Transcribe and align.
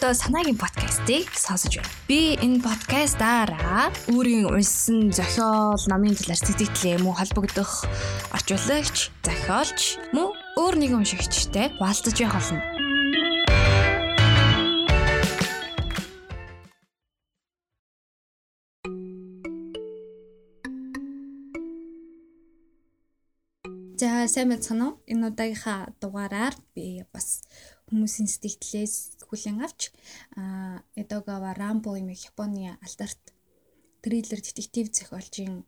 одоо 0.00 0.16
санаагийн 0.16 0.56
подкастыг 0.56 1.28
сонсож 1.36 1.76
байна. 1.76 1.92
Би 2.08 2.32
энэ 2.40 2.64
подкастаараа 2.64 3.92
өөрийн 4.08 4.48
уншсан 4.48 5.12
зохиол, 5.12 5.76
номын 5.92 6.16
талаар 6.16 6.40
сэтгэлээ 6.40 7.04
мөн 7.04 7.20
холбогдох 7.20 7.84
орчуулагч, 8.32 9.12
зохиолч 9.20 10.00
мөн 10.16 10.32
өөр 10.56 10.74
нэгэн 10.80 11.04
уншигчтай 11.04 11.68
хуваалцаж 11.76 12.16
явах 12.16 12.40
болно. 12.40 12.64
За 24.00 24.24
сайн 24.32 24.48
байцгаана 24.48 24.96
уу? 24.96 25.00
Энэ 25.04 25.28
удаагийнхаа 25.28 25.92
дугаараар 26.00 26.56
би 26.72 27.04
бас 27.12 27.44
хүмүүсийн 27.92 28.32
сэтгэлээс 28.32 29.19
хүлээн 29.30 29.62
авч 29.62 29.94
Эдогава 30.98 31.54
Рамбо 31.54 31.94
имийг 31.94 32.20
Японы 32.26 32.76
алдарт 32.82 33.22
триллер 34.02 34.40
детектив 34.42 34.90
зохиолчийн 34.90 35.64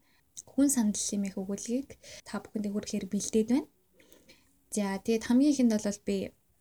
хүн 0.53 0.69
сандал 0.69 0.99
хэмээх 0.99 1.39
өгүүлгийг 1.39 1.89
та 2.27 2.43
бүхэнд 2.43 2.67
хүргэхээр 2.69 3.07
бэлдээд 3.07 3.49
байна. 3.55 3.69
За 4.75 4.99
тэгээд 4.99 5.27
хамгийн 5.29 5.53
ихэнд 5.55 5.73
бол 5.73 6.01
би 6.09 6.17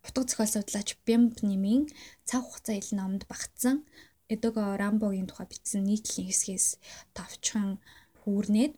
утга 0.05 0.23
зохиол 0.27 0.53
судлаач 0.53 0.89
Бямб 1.05 1.41
нэмийн 1.41 1.89
цаг 2.27 2.43
хугацаа 2.43 2.75
ил 2.77 2.91
номонд 2.93 3.23
багтсан 3.31 3.87
Эдогава 4.33 4.77
Рамбогийн 4.77 5.27
тухай 5.27 5.47
бичсэн 5.49 5.83
нийтлэлийн 5.87 6.29
хэсгээс 6.29 6.67
товчхон 7.17 7.79
хүүрнээд 8.23 8.73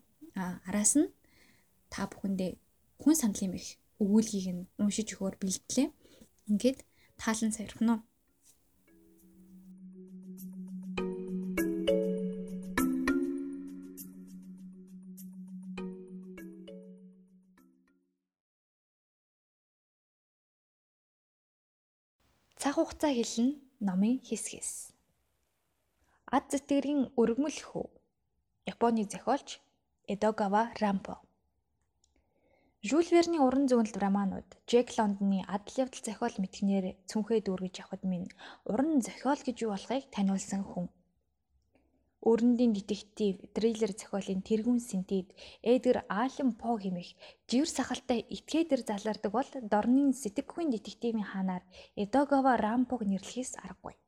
араас 0.69 0.93
нь 0.97 1.13
та 1.93 2.09
бүхэндээ 2.09 2.51
хүн 3.01 3.15
сандлын 3.17 3.57
их 3.59 3.77
өгүүлгийг 4.01 4.47
нь 4.53 4.67
уншиж 4.81 5.13
өгөхөөр 5.13 5.35
бэлтлээ. 5.41 5.87
Ингээд 6.49 6.79
таалан 7.21 7.51
савирхна 7.53 7.93
уу? 7.93 8.01
Цаг 22.73 22.81
хугацаа 22.89 23.13
хэлнэ 23.13 23.53
номын 23.87 24.15
хэсгээс. 24.27 24.71
Ад 26.35 26.45
зэтгэрийн 26.51 27.01
өргөмөл 27.21 27.59
хөө. 27.69 27.87
Японы 28.73 29.05
зохиолч 29.05 29.61
Эдогава 30.13 30.63
Рампо 30.81 31.21
Жюль 32.81 33.09
Верний 33.13 33.41
уран 33.45 33.69
зөгнөлт 33.69 33.97
романууд 34.03 34.49
Джек 34.65 34.89
Лондоны 34.97 35.45
адал 35.55 35.75
явдал 35.85 36.01
зохиол 36.07 36.35
мэтгнээр 36.41 36.85
цүнхээ 37.09 37.39
дүүргэж 37.45 37.75
явахад 37.77 38.03
минь 38.09 38.33
уран 38.65 39.05
зохиол 39.05 39.41
гэж 39.45 39.57
юу 39.65 39.71
болохыг 39.77 40.09
таниулсан 40.09 40.65
хүн. 40.65 40.89
Өрөндийн 42.23 42.71
детектив, 42.71 43.35
триллер 43.51 43.91
зохиолын 43.91 44.41
тэргүүн 44.47 44.79
синтед 44.79 45.27
Эдгар 45.59 46.07
Аллен 46.07 46.55
По 46.55 46.79
хэмээх 46.79 47.09
живэр 47.51 47.67
сахалтай 47.67 48.23
этгээдэр 48.35 48.81
залардаг 48.87 49.31
бол 49.35 49.49
дорны 49.71 50.15
сэтгэхүйн 50.15 50.71
детективийн 50.71 51.27
хаанаар 51.27 51.63
Эдогава 51.99 52.55
Рампог 52.55 53.03
нэрлэхээс 53.03 53.59
аргагүй. 53.59 53.99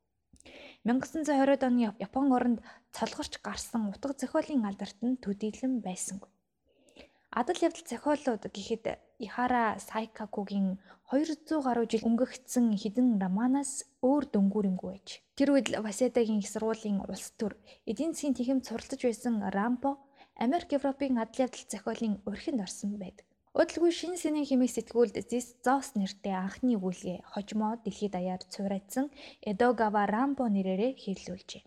1920-ад 0.88 1.62
оны 1.68 1.92
Япон 2.06 2.32
оронд 2.32 2.58
цолгорч 2.96 3.36
гарсан 3.44 3.92
утга 3.92 4.16
зохиолын 4.16 4.64
алдарт 4.64 4.98
нь 5.04 5.20
төдийлөн 5.20 5.84
байсангүй. 5.84 6.30
Адал 7.36 7.58
явдал 7.60 7.84
зохиолууд 7.84 8.44
гэхэд 8.48 8.84
Ихара 9.20 9.76
Сайкакугийн 9.76 10.80
200 11.12 11.60
гаруй 11.66 11.86
жил 11.92 12.08
өнгөгцсөн 12.08 12.72
хідэн 12.80 13.20
романаас 13.20 13.84
өөр 14.00 14.24
дөнгүүрэмгүй 14.32 14.88
байж. 14.88 15.08
Тэр 15.36 15.52
үед 15.52 15.68
Васедагийн 15.86 16.40
их 16.40 16.48
сургуулийн 16.48 17.04
улс 17.04 17.36
төр 17.36 17.52
эдийн 17.84 18.16
засгийн 18.16 18.36
тэхэм 18.40 18.64
цурлаж 18.64 19.00
байсан 19.04 19.34
Рампо 19.52 20.00
Америк 20.44 20.72
Европын 20.80 21.20
адал 21.20 21.44
явдал 21.44 21.68
зохиолын 21.68 22.14
урхинд 22.24 22.64
орсон 22.64 22.96
байдаг. 22.96 23.28
Удалгүй 23.52 23.92
шинэ 23.92 24.16
сэнэн 24.16 24.48
хэмээх 24.48 24.72
сэтгүүлд 24.72 25.16
Зис 25.28 25.60
Зоос 25.60 25.92
нэртэй 25.92 26.32
анхны 26.32 26.80
өгүүлгээ 26.80 27.18
хожимоо 27.36 27.76
дэлхийд 27.84 28.16
даяар 28.16 28.42
цуурайтсан 28.52 29.12
Эдогава 29.44 30.08
Рампо 30.08 30.48
нэрээрээ 30.48 30.92
хэрлүүлжээ. 31.04 31.62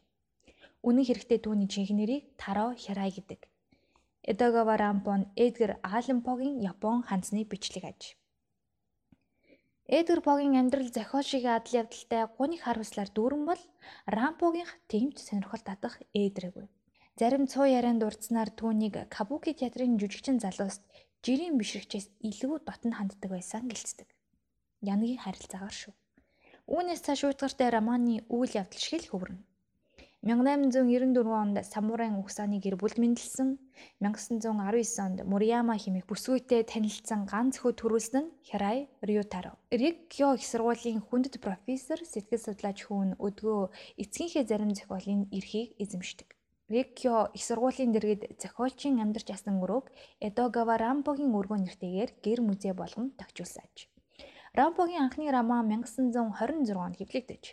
Үнэн 0.81 1.06
хэрэгтээ 1.06 1.40
түүний 1.46 1.69
жинхэнэ 1.69 2.00
нэрийг 2.02 2.24
Таро 2.41 2.74
Хирай 2.74 3.13
гэдэг. 3.13 3.41
Эдогава 4.31 4.78
Рампон 4.78 5.22
Эдгар 5.35 5.79
Аллен 5.81 6.22
Погийн 6.22 6.59
Япон 6.72 7.01
ханцны 7.01 7.41
бичлэг 7.51 7.84
аж. 7.91 8.01
Эдгар 9.88 10.22
Погийн 10.22 10.53
амьдрал 10.62 10.90
зохиол 10.94 11.25
шиг 11.25 11.45
адал 11.50 11.73
явдалтай 11.81 12.23
гуниг 12.38 12.62
хар 12.62 12.78
хуслаар 12.78 13.09
дүүрэн 13.09 13.44
бол 13.50 13.62
Рампогийнх 14.06 14.69
тэмч 14.85 15.17
сонирхол 15.25 15.63
татах 15.66 15.97
ээдрээгүй. 16.13 16.69
Зарим 17.17 17.50
цуу 17.50 17.66
ярианд 17.66 18.06
дурдсанаар 18.06 18.53
түүнийг 18.53 19.09
Кабуки 19.09 19.57
театрын 19.57 19.97
жүжигчин 19.97 20.38
залууст 20.38 20.85
жирийн 21.25 21.57
бишрэгчээс 21.57 22.13
илүү 22.29 22.69
дотн 22.69 22.94
ханддаг 22.94 23.34
байсан 23.34 23.66
гэлцдэг. 23.66 24.06
Янгийн 24.85 25.25
харилцаагаар 25.25 25.73
шүү. 25.73 25.94
Үүнээс 26.69 27.01
цааш 27.01 27.25
уйтгартай 27.25 27.73
романы 27.73 28.22
үйл 28.29 28.53
явдал 28.61 28.78
шиг 28.78 29.01
л 29.01 29.09
хөврөнө. 29.09 29.48
1894 30.19 31.31
онд 31.31 31.63
самурайн 31.63 32.19
угсааны 32.19 32.59
гэр 32.59 32.75
бүл 32.75 32.91
мэндэлсэн 33.00 33.56
1919 34.03 35.00
онд 35.00 35.19
Мурияма 35.24 35.80
хэмээх 35.80 36.12
бүсгүйтэй 36.12 36.68
танилцсан 36.68 37.24
ганц 37.24 37.63
хүү 37.63 37.72
төрүүлсэн 37.80 38.28
нь 38.28 38.31
Хирай 38.44 38.91
Рютаро. 39.00 39.56
Риккё 39.72 40.35
их 40.35 40.44
сургуулийн 40.44 41.00
хүндэт 41.00 41.40
профессор 41.40 42.03
сэтгэл 42.03 42.44
судлаач 42.52 42.79
хүн 42.84 43.16
өдгөө 43.16 43.72
эцгийнхээ 44.03 44.44
зарим 44.44 44.75
зохиолын 44.75 45.31
эрхийг 45.31 45.79
эзэмшдэг. 45.79 46.35
Риккё 46.68 47.31
их 47.31 47.44
сургуулийн 47.47 47.96
дэргэд 47.96 48.22
зохиолчийн 48.44 49.00
амьдарч 49.00 49.31
асан 49.31 49.63
өрөөг 49.63 49.88
Эдогава 50.19 50.75
Рампогийн 50.84 51.31
өргөө 51.31 51.63
нэртэйгээр 51.63 52.12
гэр 52.19 52.40
музей 52.44 52.74
болгон 52.75 53.16
тогтжуулсааж. 53.16 53.88
Рампогийн 54.57 55.05
анхны 55.05 55.29
роман 55.29 55.69
1926 55.69 56.73
онд 56.73 56.97
хэвлэгдэж 56.97 57.43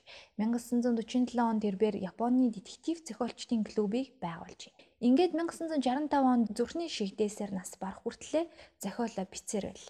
1947 0.41 1.37
онд 1.37 1.61
тэрбээр 1.61 1.97
Японы 2.01 2.49
детектив 2.49 2.97
зохиолчдын 3.05 3.69
клубыг 3.69 4.17
байгуулжээ. 4.25 4.73
Ингээд 5.05 5.37
1965 5.37 6.17
онд 6.17 6.47
зүрхний 6.57 6.89
шигдээсээр 6.89 7.53
нас 7.53 7.77
барах 7.77 8.01
хүртлээр 8.01 8.49
зохиолоо 8.81 9.27
бичсээр 9.29 9.65
байл. 9.69 9.87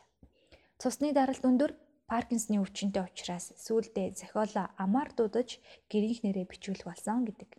Цусны 0.82 1.14
даралт 1.14 1.46
өндөр 1.46 1.72
Паркинсны 2.10 2.58
өвчнөд 2.62 2.98
учраас 3.02 3.54
сүүлдээ 3.54 4.14
зохиолоо 4.18 4.66
амаар 4.78 5.10
дуудаж 5.14 5.62
гэрийнх 5.90 6.22
нэрээ 6.22 6.46
бичүүлэх 6.50 6.86
болсон 6.86 7.26
гэдэг. 7.26 7.50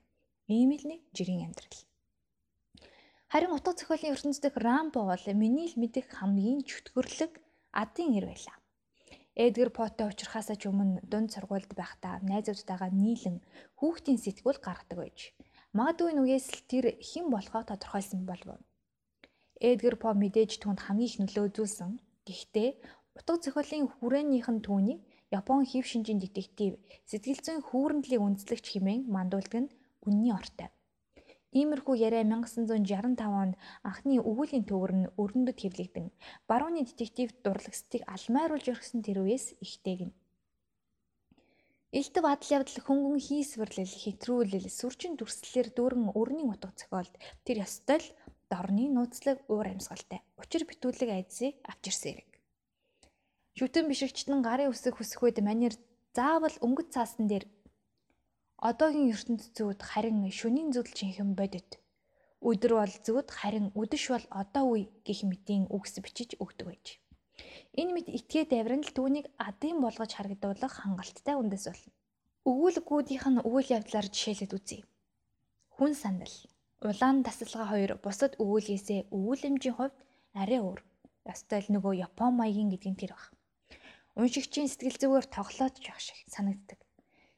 Ийм 0.47 0.71
л 0.75 0.85
нэг 0.87 1.01
жирийн 1.15 1.51
амьдрал. 1.51 1.83
Харин 3.31 3.51
утга 3.51 3.75
зохиолын 3.75 4.15
ертөнцийн 4.15 4.55
Рамбо 4.55 5.03
бол 5.03 5.25
миний 5.35 5.67
л 5.67 5.75
мэдих 5.75 6.07
хамгийн 6.15 6.63
чөтгөрлөг 6.63 7.33
адын 7.75 8.15
ир 8.15 8.25
байлаа. 8.31 8.56
Эдгар 9.37 9.69
Поттой 9.69 10.09
уулзрахаасаа 10.09 10.57
ч 10.57 10.65
өмнө 10.65 11.05
дунд 11.05 11.29
сургуульд 11.29 11.71
байхдаа 11.77 12.17
найзуудтайгаа 12.25 12.89
нийлэн 12.89 13.37
хүүхдийн 13.77 14.17
сэтгүүл 14.17 14.57
гаргадаг 14.65 14.97
байж. 14.97 15.19
Магадгүй 15.77 16.11
нүгээс 16.17 16.47
л 16.57 16.61
тэр 16.65 16.85
хэн 16.97 17.29
болохоо 17.29 17.61
тодорхойлсон 17.69 18.25
болов. 18.25 18.57
Эдгар 19.61 19.95
По 20.01 20.09
мэдээж 20.17 20.57
түүнд 20.57 20.81
хамгийн 20.81 21.09
их 21.09 21.17
нөлөө 21.21 21.45
үзүүлсэн. 21.53 21.91
Гэхдээ 22.25 22.69
утга 23.13 23.37
зохиолын 23.37 23.85
хүрээнийх 24.01 24.49
нь 24.49 24.65
түүнийг 24.65 24.99
Япон 25.29 25.69
хэв 25.69 25.85
шинжийн 25.85 26.17
детектив 26.17 26.73
сэтгэл 27.05 27.41
зүйн 27.45 27.61
хүүрнэлийг 27.61 28.21
үндэслэгч 28.25 28.65
хэмээн 28.73 29.05
мандуулдаг 29.05 29.69
нь 29.69 29.73
үнний 30.01 30.33
ортой. 30.33 30.73
Иймэрхүү 31.55 31.95
яриа 31.95 32.27
1965 32.27 33.23
онд 33.23 33.55
анхны 33.87 34.19
өгүүллийн 34.19 34.67
төвөр 34.67 34.93
нь 34.99 35.11
өрнөдөд 35.15 35.57
хэвлэгдэн 35.63 36.07
барууны 36.49 36.83
детектив 36.83 37.31
дурлагсдыг 37.43 38.03
алмайруулж 38.03 38.67
өргсөн 38.67 38.99
тэр 38.99 39.23
үеэс 39.23 39.55
ихтэйгэн. 39.63 40.11
Элтв 41.95 42.19
адал 42.19 42.51
явдал 42.51 42.79
хөнгөн 42.83 43.19
хийсвэрлэл, 43.23 43.95
хэтрүүлэл, 44.03 44.67
сүрчин 44.67 45.15
дүрслэлээр 45.15 45.71
дүүрэн 45.71 46.11
өрний 46.19 46.43
утга 46.43 46.75
зохиолд 46.75 47.15
тэр 47.47 47.63
ёстой 47.63 48.03
л 48.03 48.07
дорны 48.51 48.91
нууцлаг 48.91 49.39
уур 49.47 49.71
амьсгалтай. 49.71 50.19
Учир 50.35 50.67
битүүлэг 50.67 51.09
айдсыг 51.15 51.55
авчирсан 51.63 52.11
хэрэг. 52.11 52.29
Шүтэн 53.55 53.87
бишигчтэн 53.87 54.43
гарын 54.43 54.67
үсэг 54.67 54.99
хүсэх 54.99 55.23
үед 55.23 55.39
манер 55.39 55.79
заавал 56.11 56.55
өнгөц 56.59 56.91
цаасан 56.91 57.25
дээр 57.31 57.47
Одоогийн 58.57 59.13
ертөнд 59.13 59.41
зүуд 59.53 59.85
харин 59.85 60.25
шөнийн 60.33 60.73
зүдл 60.73 60.89
жинхэнэ 60.97 61.37
бодит. 61.37 61.77
Өдөр 62.41 62.81
бол 62.81 62.95
зүуд 63.05 63.29
харин 63.29 63.69
өдөш 63.77 64.03
бол 64.09 64.25
одоо 64.33 64.65
үе 64.73 64.89
гэх 65.05 65.21
мэтийн 65.29 65.69
үгс 65.69 66.01
бичиж 66.01 66.33
өгдөг 66.41 66.65
байж. 66.65 66.97
Энэ 67.77 67.93
мэт 67.93 68.07
итгээд 68.17 68.57
авиран 68.57 68.81
л 68.81 68.95
түүнийг 68.97 69.29
адын 69.37 69.77
болгож 69.77 70.11
харагдуулах 70.17 70.73
хангалттай 70.73 71.37
үндэс 71.37 71.65
болно. 71.69 71.93
Өгүүлгүүдийнх 72.49 73.25
нь 73.29 73.45
үйл 73.45 73.69
явдлаар 73.77 74.07
жишээлэд 74.09 74.51
үзье. 74.57 74.81
Хүн 75.77 75.93
сандал. 75.93 76.35
Улаан 76.81 77.21
тасалгаа 77.21 77.65
хоёр 77.69 77.91
бусад 78.01 78.41
өгүүлгээсээ 78.41 79.13
өгүүлэмжийн 79.13 79.77
хувьд 79.77 79.95
арай 80.33 80.59
өөр. 80.65 80.81
Ястай 81.29 81.61
л 81.61 81.73
нөгөө 81.77 81.93
Япон 82.09 82.33
маягийн 82.33 82.73
гэдгийн 82.73 82.97
тэр 82.97 83.13
баг. 83.13 83.29
Уншигчийн 84.17 84.65
сэтгэл 84.65 84.97
зүгээр 84.97 85.25
тоглоод 85.29 85.75
явах 85.85 86.01
шиг 86.01 86.17
санагддаг. 86.25 86.86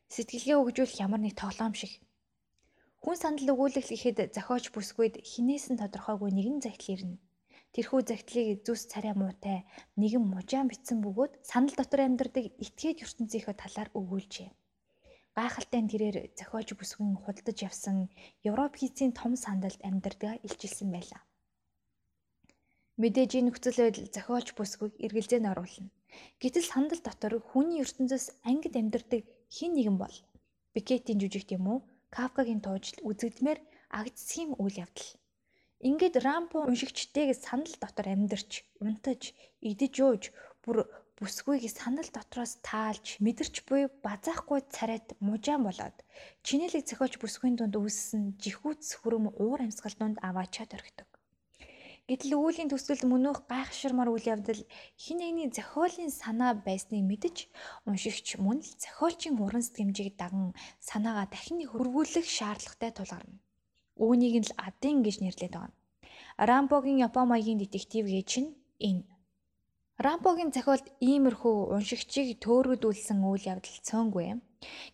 Сэтгэлгээ 0.09 0.57
өгжүүлэх 0.57 0.97
ямар 1.05 1.21
нэг 1.21 1.37
тоглоом 1.37 1.77
шиг. 1.77 2.01
Хүн 3.03 3.15
сандал 3.21 3.53
өгүүлэх 3.53 3.87
гэхэд 3.93 4.33
зохиож 4.35 4.73
бүсгүйд 4.73 5.21
хинээс 5.21 5.65
нь 5.69 5.79
тодорхойгүй 5.81 6.29
нэгэн 6.33 6.59
загтал 6.65 6.93
ирнэ. 6.97 7.17
Тэрхүү 7.73 8.01
загтлыг 8.09 8.65
зүс 8.65 8.89
царай 8.91 9.13
муутай 9.13 9.69
нэгэн 10.01 10.25
мужаан 10.25 10.67
битсэн 10.67 10.99
бөгөөд 11.05 11.33
санал 11.45 11.75
дотор 11.77 12.01
амьдардаг 12.01 12.45
этгээд 12.57 13.05
ертөнцийнхөө 13.05 13.55
талаар 13.61 13.89
өгүүлжээ. 13.93 14.49
Гайхалтай 15.37 15.79
нь 15.85 15.91
тэрээр 15.93 16.17
зохиож 16.33 16.69
бүсгэн 16.73 17.13
худалдаж 17.23 17.57
явсан 17.69 18.09
Европ 18.49 18.73
хийцийн 18.81 19.13
том 19.13 19.37
сандалд 19.37 19.79
амьдардаг 19.85 20.41
илчилсэн 20.41 20.89
байлаа. 20.89 21.21
Мэдээж 22.99 23.31
энэ 23.37 23.47
нөхцөл 23.53 23.77
байдал 23.79 24.09
зохиолч 24.11 24.47
бүсгүйг 24.57 24.93
эргэлзээнд 25.05 25.47
оруулна. 25.53 25.93
Гэтэл 26.41 26.65
сандал 26.67 26.99
дотор 27.05 27.33
хүний 27.39 27.79
ертөнцөөс 27.85 28.43
ангид 28.49 28.75
амьдардаг 28.75 29.23
хин 29.55 29.73
нэгэн 29.75 29.97
бол 29.97 30.15
Бекетийн 30.73 31.19
жүжигт 31.21 31.49
юм 31.57 31.65
уу? 31.67 31.79
Кафкагийн 32.15 32.61
туужил 32.61 33.01
үзэгдмээр 33.09 33.59
агдсхийн 33.99 34.53
үйл 34.61 34.75
явдал. 34.85 35.09
Ингээд 35.87 36.15
Рампо 36.25 36.57
уншигчтэйг 36.69 37.33
санал 37.33 37.73
дотор 37.81 38.07
амьдарч, 38.13 38.51
унтаж, 38.83 39.21
идэж 39.69 39.95
ууж, 40.05 40.23
бүр 40.63 40.77
бүсгүйг 41.19 41.63
санал 41.67 42.09
дотроос 42.15 42.53
таалж 42.63 43.19
мэдэрч 43.25 43.55
буй 43.67 43.81
базаахгүй 44.05 44.59
царайт 44.75 45.07
мужаан 45.27 45.67
болоод 45.67 45.97
чинэлэг 46.47 46.83
зохиолч 46.87 47.19
бүсгүйн 47.19 47.55
дунд 47.57 47.75
үүссэн 47.75 48.39
жихүүц 48.43 48.81
сүрэм 48.87 49.25
уур 49.35 49.59
амьсгал 49.65 49.95
дунд 49.99 50.17
аваачаад 50.27 50.71
орхидог. 50.77 51.08
Гэтэл 52.09 52.41
үүлийн 52.41 52.73
төсөл 52.73 53.05
мөнөөх 53.05 53.45
гайхширмар 53.45 54.09
үйл 54.09 54.25
явдал 54.33 54.61
хин 54.97 55.21
нэгний 55.21 55.53
зохиолын 55.53 56.09
санаа 56.09 56.57
байсныг 56.57 57.05
мэдж 57.05 57.37
уншигч 57.85 58.41
мөн 58.41 58.65
л 58.65 58.71
зохиолчийн 58.81 59.37
уран 59.37 59.61
сэтгэмжийг 59.61 60.17
даган 60.17 60.57
санаагаа 60.81 61.29
дахин 61.29 61.61
хөрвүүлэх 61.69 62.25
шаардлагатай 62.25 62.91
тулгарна. 62.97 63.37
Үүнийг 64.01 64.35
нь 64.41 64.47
л 64.49 64.57
адын 64.57 65.05
гэж 65.05 65.15
нэрлэдэг 65.21 65.61
байна. 65.61 65.77
Рамбогийн 66.49 67.03
Япон 67.07 67.29
маягийн 67.29 67.61
детектив 67.61 68.09
гэж 68.09 68.31
нь 68.41 68.57
энэ 68.89 69.05
Рампогийн 69.99 70.55
зохиолд 70.55 70.87
иймэрхүү 71.03 71.75
уншигчийг 71.75 72.39
төөргөдүүлсэн 72.39 73.19
үйл 73.19 73.43
явдал 73.51 73.77
цөөнгүй. 73.83 74.39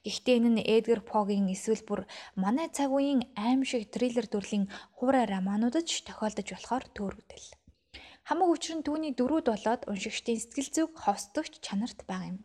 Гэхдээ 0.02 0.38
энэ 0.42 0.50
нь 0.50 0.66
Эдгар 0.76 1.02
Погийн 1.06 1.46
эсвэл 1.54 1.86
бүр 1.86 2.02
манай 2.34 2.74
цаг 2.74 2.90
үеийн 2.90 3.22
аимшиг 3.38 3.94
триллер 3.94 4.26
төрлийн 4.26 4.66
хуурай 4.98 5.30
романуудад 5.30 5.86
ч 5.86 6.02
тохиолдож 6.10 6.48
болохоор 6.50 6.86
төөргөдөл. 6.98 7.48
Хамаг 8.26 8.50
учир 8.50 8.82
нь 8.82 8.86
түүний 8.88 9.14
дөрүүд 9.14 9.46
болоод 9.54 9.82
уншигчдын 9.86 10.42
сэтгэл 10.42 10.74
зүг 10.74 10.90
ховсдогч 10.98 11.54
чанарт 11.62 12.02
байгаа 12.10 12.34
юм. 12.34 12.38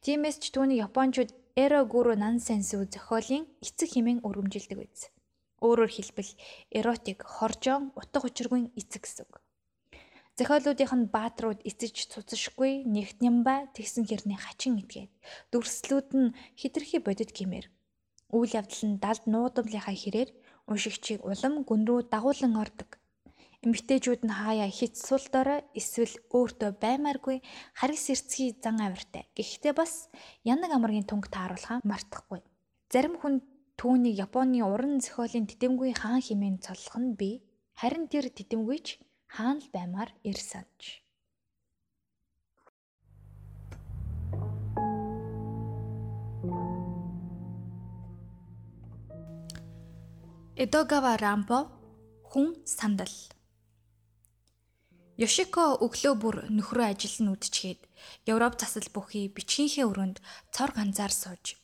Тиймээс 0.00 0.40
ч 0.40 0.48
түүний 0.56 0.80
Япончууд 0.88 1.36
Эро 1.52 1.84
Гуру 1.84 2.16
Нансенсү 2.16 2.88
зохиолын 2.88 3.44
эцэг 3.60 3.92
хэмээн 3.92 4.24
өргөмжилдэг 4.24 4.78
биз. 4.80 5.12
Өөрөөр 5.60 5.92
хэлбэл 5.92 6.32
эротик, 6.72 7.28
хоржоон, 7.28 7.92
утга 7.92 8.24
учиргүй 8.24 8.72
эцэг 8.80 9.04
гэсэн 9.04 9.28
үг. 9.28 9.44
Зохиолуудынх 10.38 10.94
нь 10.94 11.10
бааtruуд 11.10 11.66
эцэж 11.66 12.14
цуцшгүй 12.14 12.86
нэгт 12.86 13.18
нямбай 13.26 13.66
тэгсэн 13.74 14.06
хэрний 14.06 14.38
хачин 14.38 14.78
итгээд 14.78 15.10
дүрслүүд 15.50 16.08
нь 16.14 16.34
хитрхи 16.54 17.02
бодит 17.02 17.34
гимээр 17.34 17.66
үйл 18.30 18.52
явдал 18.54 18.84
нь 18.86 19.00
далд 19.02 19.26
нуудамлынхаа 19.26 19.96
хэрээр 19.98 20.30
уншигчийг 20.70 21.26
улам 21.26 21.66
гүн 21.66 21.82
рүү 21.88 22.00
дагуулan 22.12 22.54
ордог. 22.54 23.02
Эмэгтэйчүүд 23.66 24.22
нь 24.22 24.38
хаяа 24.38 24.70
хит 24.70 24.94
сул 24.94 25.24
дорой 25.34 25.66
эсвэл 25.74 26.14
өөртөө 26.30 26.70
баймааргүй 26.78 27.42
харгас 27.74 28.06
эрцгий 28.14 28.54
зан 28.62 28.78
авиртай. 28.78 29.26
Гэхдээ 29.34 29.74
бас 29.74 30.06
янаг 30.46 30.70
амаргийн 30.70 31.10
тунг 31.10 31.26
тааруулхаа 31.34 31.82
мартахгүй. 31.82 32.46
Зарим 32.92 33.18
хүн 33.18 33.42
түүнийг 33.74 34.22
Японы 34.22 34.62
уран 34.62 35.02
зохиолын 35.02 35.50
тэтэмгүй 35.50 35.98
хаан 35.98 36.22
хэмээн 36.22 36.62
цоллох 36.62 36.94
нь 37.02 37.18
би. 37.18 37.42
Харин 37.74 38.06
тэр 38.06 38.30
тэтэмгүйч 38.30 38.86
хаана 39.34 39.60
л 39.60 39.68
баймаар 39.74 40.10
ир 40.24 40.38
санаж. 40.50 41.04
Эдогава 50.58 51.14
Рамбо 51.16 51.70
хүн 52.30 52.48
сандал 52.66 53.14
Ёшико 55.26 55.78
өглөө 55.86 56.14
бүр 56.22 56.36
нөхрөө 56.50 56.86
ажил 56.90 57.16
нь 57.22 57.32
үдчихэд 57.34 57.80
Европ 58.26 58.58
засал 58.58 58.90
бүхий 58.90 59.30
бичгийнхээ 59.30 59.86
өрөөнд 59.86 60.18
цор 60.50 60.70
ганцаар 60.74 61.14
сууж 61.14 61.58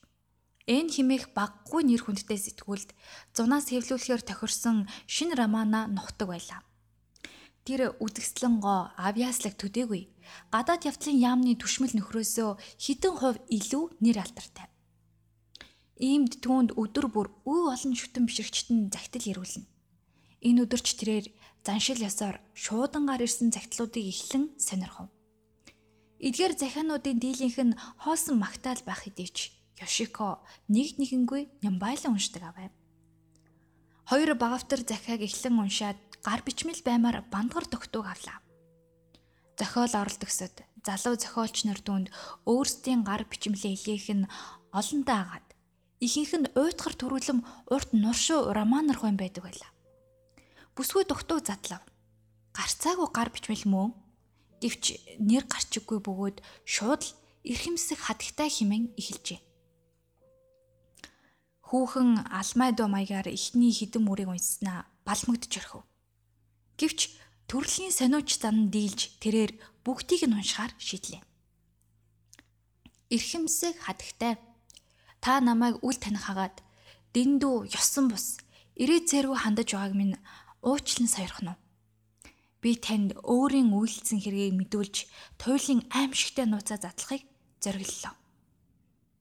Эн 0.70 0.88
химээх 0.94 1.34
баггүй 1.36 1.82
нэр 1.84 2.06
хүндтэй 2.06 2.38
сэтгүүлд 2.40 2.96
зунаас 3.36 3.68
хэвлүүлэхээр 3.68 4.22
тохирсон 4.24 4.88
шин 5.04 5.36
романа 5.36 5.84
нухдаг 5.90 6.32
байлаа. 6.32 6.64
Тэр 7.64 7.96
үзэгслэн 7.96 8.60
гоо 8.60 8.92
авьяаслаг 9.00 9.56
төдөөгүй. 9.56 10.02
Гадаад 10.52 10.84
явдлын 10.84 11.16
яамны 11.16 11.56
түшмэл 11.56 11.96
нөхрөөсөө 11.96 12.60
хідэн 12.76 13.14
хувь 13.16 13.40
илүү 13.48 13.84
нэр 14.04 14.20
алдартай. 14.20 14.68
Иймд 15.96 16.44
түүнд 16.44 16.76
өдөр 16.76 17.06
бүр 17.08 17.32
өв 17.48 17.72
олон 17.72 17.96
шүтэн 17.96 18.28
бишрэгчтэн 18.28 18.92
загтал 18.92 19.24
ирүүлнэ. 19.24 19.64
Энэ 20.44 20.68
өдөрч 20.68 20.88
тэрээр 21.00 21.26
заншил 21.64 22.04
ёсоор 22.04 22.36
шуудангаар 22.52 23.24
ирсэн 23.24 23.48
загтлуудыг 23.48 24.04
эхлэн 24.12 24.52
сонирхов. 24.60 25.08
Эдгээр 26.20 26.52
захиануудын 26.60 27.16
дийлийнх 27.16 27.58
нь 27.64 27.78
хоосон 28.04 28.36
магтаал 28.36 28.84
байх 28.84 29.08
хэдий 29.08 29.32
Ёшико 29.80 30.38
нэг 30.68 30.94
нэгэнгүй 31.00 31.42
нямбайлан 31.62 32.14
уншдаг 32.14 32.42
авав. 32.46 32.70
Хоёр 34.06 34.36
багавтар 34.38 34.80
захиаг 34.86 35.20
эхлэн 35.26 35.58
уншаад 35.58 35.98
гар 36.24 36.40
бичмэл 36.40 36.80
баймаар 36.80 37.20
бандгар 37.28 37.68
тогтууг 37.68 38.06
авлаа. 38.08 38.40
Зохиол 39.60 39.94
оролдогсод 40.02 40.64
залуу 40.82 41.14
зохиолч 41.20 41.68
нар 41.68 41.80
дүнд 41.84 42.08
өөрсдийн 42.48 43.04
гар 43.04 43.22
бичмлээ 43.28 43.76
илгээх 43.76 44.08
нь 44.16 44.30
олонтаа 44.72 45.18
агаад 45.22 45.48
ихэнх 46.00 46.32
нь 46.40 46.50
уйтгар 46.56 46.94
төрүүлэм 46.96 47.38
урт 47.70 47.90
нуршуу 47.92 48.50
романарх 48.56 49.04
юм 49.04 49.16
байдаг 49.20 49.44
байлаа. 49.44 49.70
Бүсгүй 50.74 51.04
дугтуг 51.06 51.46
задлав. 51.46 51.82
Гарцаагүй 52.56 53.08
гар 53.14 53.30
бичмэл 53.30 53.64
мөн 53.70 53.94
гэвч 54.58 54.84
нэр 55.20 55.44
гарч 55.46 55.70
иггүй 55.78 56.00
бөгөөд 56.02 56.42
шууд 56.64 57.02
л 57.04 57.14
эрхэмсэх 57.44 58.00
хатагтай 58.08 58.48
химэн 58.48 58.96
эхэлжээ. 58.96 59.40
Хүүхэн 61.68 62.10
алмайдо 62.32 62.88
маягаар 62.88 63.28
ихний 63.28 63.72
хідэн 63.72 64.02
мөрийг 64.04 64.32
унснаа 64.32 64.88
балмагдж 65.06 65.52
орхив. 65.60 65.84
Гэвч 66.78 67.14
төрлийн 67.46 67.92
сониуч 67.94 68.40
зан 68.42 68.70
дийлж 68.74 69.20
тэрээр 69.22 69.52
бүгдийг 69.86 70.26
нь 70.26 70.34
уншихаар 70.34 70.72
шийдлээ. 70.80 71.22
Ирхэмсэг 73.14 73.78
хадагтай 73.86 74.34
та 75.22 75.38
намайг 75.38 75.78
үл 75.86 75.94
таних 75.94 76.26
хагаад 76.26 76.64
дэндүү 77.14 77.70
ёсон 77.70 78.10
бус 78.10 78.42
ирээ 78.74 79.06
цэргүү 79.06 79.38
хандаж 79.38 79.68
байгааг 79.70 79.94
минь 79.94 80.18
уучлан 80.66 81.06
сойрхно. 81.06 81.54
Би 82.58 82.74
танд 82.80 83.14
өөрийн 83.22 83.70
үйлцэн 83.70 84.18
хэргийг 84.18 84.56
мэдүүлж 84.58 84.96
туйлын 85.38 85.86
аимшигтай 85.94 86.48
нууцаа 86.48 86.80
задлахыг 86.80 87.22
зориглолоо. 87.62 88.16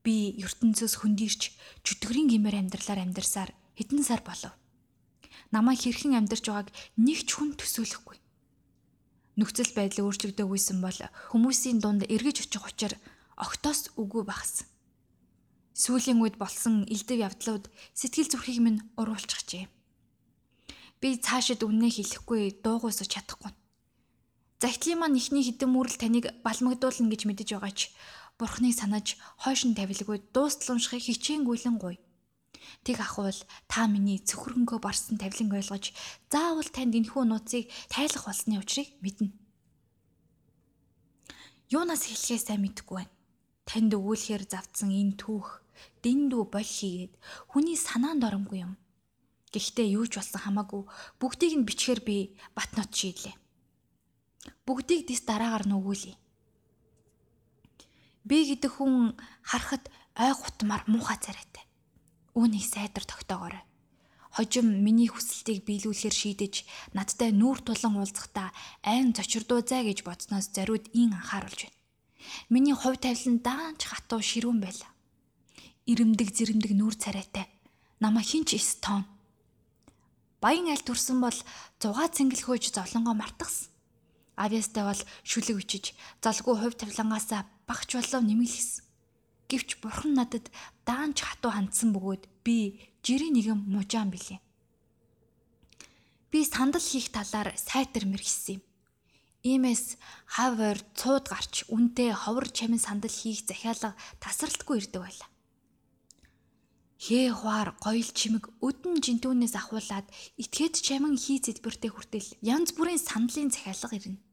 Би 0.02 0.40
ертөнцөөс 0.42 0.96
хөндөрч 1.04 1.42
чөтгөрийн 1.86 2.32
гимээр 2.32 2.66
амьдралаар 2.66 3.04
амьдарсаар 3.04 3.52
хэдэн 3.78 4.02
сар 4.02 4.24
болов 4.26 4.56
намайг 5.54 5.80
хэрхэн 5.86 6.18
амьдарч 6.18 6.50
байгааг 6.50 6.70
нэг 6.98 7.20
ч 7.30 7.38
хүн 7.38 7.54
төсөөлөхгүй. 7.54 8.18
Нөхцөл 9.38 9.72
байдал 9.78 10.10
өөрчлөгдөөгүйсэн 10.10 10.78
бол 10.82 11.00
хүмүүсийн 11.34 11.78
дунд 11.82 12.02
эргэж 12.10 12.46
очих 12.46 12.66
учир 12.66 12.94
огтоос 13.38 13.94
үгүй 13.98 14.26
багсан. 14.26 14.68
Сүүлийн 15.74 16.22
үед 16.22 16.38
болсон 16.38 16.86
элдв 16.86 17.18
явдлууд 17.18 17.66
сэтгэл 17.98 18.30
зүрхийг 18.30 18.60
минь 18.62 18.86
уруулчихжээ. 18.98 19.66
Би 21.02 21.10
цаашид 21.18 21.66
үннээ 21.66 21.92
хэлэхгүй 21.98 22.62
дуугуйсаж 22.62 23.10
чадахгүй. 23.10 23.52
Загтлын 24.62 25.02
маань 25.02 25.18
ихний 25.18 25.44
хідэн 25.44 25.74
мөрөл 25.74 25.98
таныг 25.98 26.30
балмагдуулна 26.46 27.10
гэж 27.10 27.22
мэдэж 27.26 27.50
байгаа 27.58 27.74
ч 27.74 27.90
бурхныг 28.38 28.78
санаж 28.78 29.18
хойш 29.44 29.66
нь 29.66 29.76
тавилгүй 29.76 30.24
дуустал 30.30 30.78
уншихыг 30.78 31.04
хичээнгүйлэн 31.04 31.78
гуй. 31.82 31.98
Тэг 32.84 33.00
ахвал 33.00 33.40
та 33.68 33.88
миний 33.88 34.20
цөхрөнгөө 34.20 34.80
барсан 34.80 35.18
тавилан 35.18 35.56
ойлгож 35.56 35.92
заавал 36.32 36.70
танд 36.70 36.94
энэхүү 36.98 37.24
нууцыг 37.28 37.72
тайлах 37.88 38.28
болсны 38.28 38.60
учрыг 38.60 38.90
мэднэ. 39.04 39.32
Юунаас 41.74 42.06
хэлхээ 42.06 42.40
сайн 42.40 42.62
мэдэхгүй 42.62 42.96
байна. 43.02 43.14
Танд 43.66 43.92
өгүүлэхээр 43.96 44.44
завдсан 44.46 44.92
энэ 44.92 45.18
түүх 45.18 45.64
дэндүү 46.04 46.44
бол 46.52 46.70
хийгээд 46.78 47.14
хүний 47.50 47.78
санаанд 47.80 48.24
оромгүй 48.28 48.60
юм. 48.62 48.76
Гэхдээ 49.54 49.96
юу 49.98 50.06
ч 50.10 50.20
болсон 50.20 50.42
хамаагүй 50.42 50.82
бүгдийг 51.22 51.54
нь 51.58 51.68
бичгээр 51.68 52.02
би 52.02 52.36
Батнот 52.58 52.92
шийдлээ. 52.92 53.36
Бүгдийг 54.66 55.08
дэс 55.08 55.24
дараагаар 55.30 55.66
нь 55.70 55.78
өгүүлье. 55.78 56.16
Би 58.28 58.38
гэдэг 58.50 58.72
хүн 58.72 59.14
харахад 59.44 59.88
ой 60.18 60.34
гутмаар 60.34 60.84
муухай 60.88 61.18
царайтай. 61.22 61.66
Үүнийг 62.34 62.66
сайдар 62.66 63.06
тогтоогоорой. 63.06 63.62
Хожим 64.34 64.82
миний 64.82 65.06
хүсэлтийг 65.14 65.62
биелүүлэхээр 65.70 66.16
шийдэж 66.18 66.66
надтай 66.98 67.30
нүүр 67.30 67.62
тулан 67.62 68.02
уулзахдаа 68.02 68.50
айн 68.82 69.14
зочирдуузай 69.14 69.86
гэж 69.86 70.02
бодсноос 70.02 70.50
зориуд 70.50 70.90
ин 70.98 71.14
анхааруулж 71.14 71.70
байна. 71.70 71.78
Миний 72.50 72.74
хувь 72.74 72.98
тавилан 72.98 73.38
даанч 73.46 73.86
хатуу 73.86 74.26
ширүүн 74.26 74.58
байлаа. 74.58 74.90
Ирэмдэг 75.86 76.34
зэрэмдэг 76.34 76.74
нүүр 76.74 76.96
царайтай. 76.98 77.46
Намаа 78.02 78.26
хинч 78.26 78.58
эс 78.58 78.82
тоон. 78.82 79.06
Баян 80.42 80.74
аль 80.74 80.82
төрсөн 80.82 81.22
бол 81.22 81.38
зугаа 81.78 82.10
цэнгэл 82.10 82.50
хөөж 82.50 82.74
зовлонгоо 82.74 83.14
мартагсан. 83.14 83.70
Авьяастай 84.34 84.82
бол 84.82 85.02
шүлэг 85.22 85.62
өчиж 85.62 85.94
залгүй 86.26 86.58
хувь 86.58 86.80
тавилангаасаа 86.82 87.46
багч 87.70 87.94
болов 87.94 88.26
нэмэлгэсэн. 88.26 88.93
Гэвч 89.50 89.84
бурхан 89.84 90.14
надад 90.16 90.50
даанч 90.88 91.22
хатуу 91.24 91.52
хандсан 91.54 91.94
бөгөөд 91.94 92.24
би 92.46 92.80
жирийн 93.06 93.36
нэгэн 93.36 93.60
мужаан 93.68 94.10
билээ. 94.12 94.40
Би 96.32 96.40
сандал 96.46 96.82
хийх 96.82 97.12
талаар 97.14 97.54
сайтар 97.60 98.06
мэрэгсэн 98.10 98.58
юм. 98.58 98.64
Иймээс 99.44 100.00
хав 100.26 100.56
ойр 100.58 100.80
цууд 100.96 101.28
гарч 101.28 101.68
үнтэй 101.68 102.16
ховор 102.16 102.48
чамин 102.48 102.80
сандал 102.80 103.12
хийх 103.12 103.44
захиалга 103.44 103.92
тасралтгүй 104.24 104.80
ирдэг 104.80 105.02
байлаа. 105.04 105.30
Хээ 107.04 107.36
хуар 107.36 107.76
гоёл 107.84 108.10
чимэг 108.16 108.48
өдөн 108.64 109.04
жинтүүнээс 109.04 109.60
ахуулаад 109.60 110.08
итгээд 110.40 110.80
чамин 110.80 111.20
хий 111.20 111.44
зэдбэртэй 111.44 111.92
хүртэл 111.92 112.30
янз 112.40 112.72
бүрийн 112.72 112.96
сандлын 112.98 113.52
захиалга 113.52 113.92
ирнэ. 114.00 114.24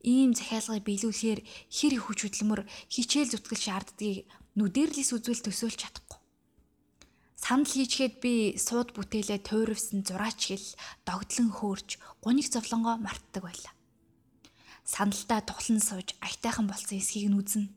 Ийм 0.00 0.32
захиалгыг 0.32 0.84
биелүүлэхээр 0.84 1.40
хэр 1.44 1.92
их 1.96 2.04
хүч 2.08 2.18
хөдөлмөр 2.24 2.64
хичээл 2.88 3.32
зүтгэл 3.36 3.64
шаарддгийг 3.66 4.24
нүдэрlis 4.56 5.12
үзүүл 5.12 5.44
төсөөлж 5.44 5.78
чадахгүй. 5.84 6.18
Санал 7.36 7.68
хийчгээд 7.68 8.14
би 8.24 8.56
сууд 8.56 8.96
бүтээлээ 8.96 9.40
туйрвсан 9.44 10.04
зураач 10.04 10.40
хэл 10.52 10.68
догдлон 11.04 11.50
хөөрч 11.52 12.00
гуник 12.24 12.48
зовлонгоо 12.48 12.96
мартдаг 13.00 13.44
байлаа. 13.44 13.74
Сандалтаа 14.84 15.40
тухлан 15.44 15.80
сууж 15.84 16.16
аятайхан 16.24 16.68
болсон 16.68 16.96
эсхийг 16.96 17.28
нь 17.28 17.36
үзнэ. 17.36 17.68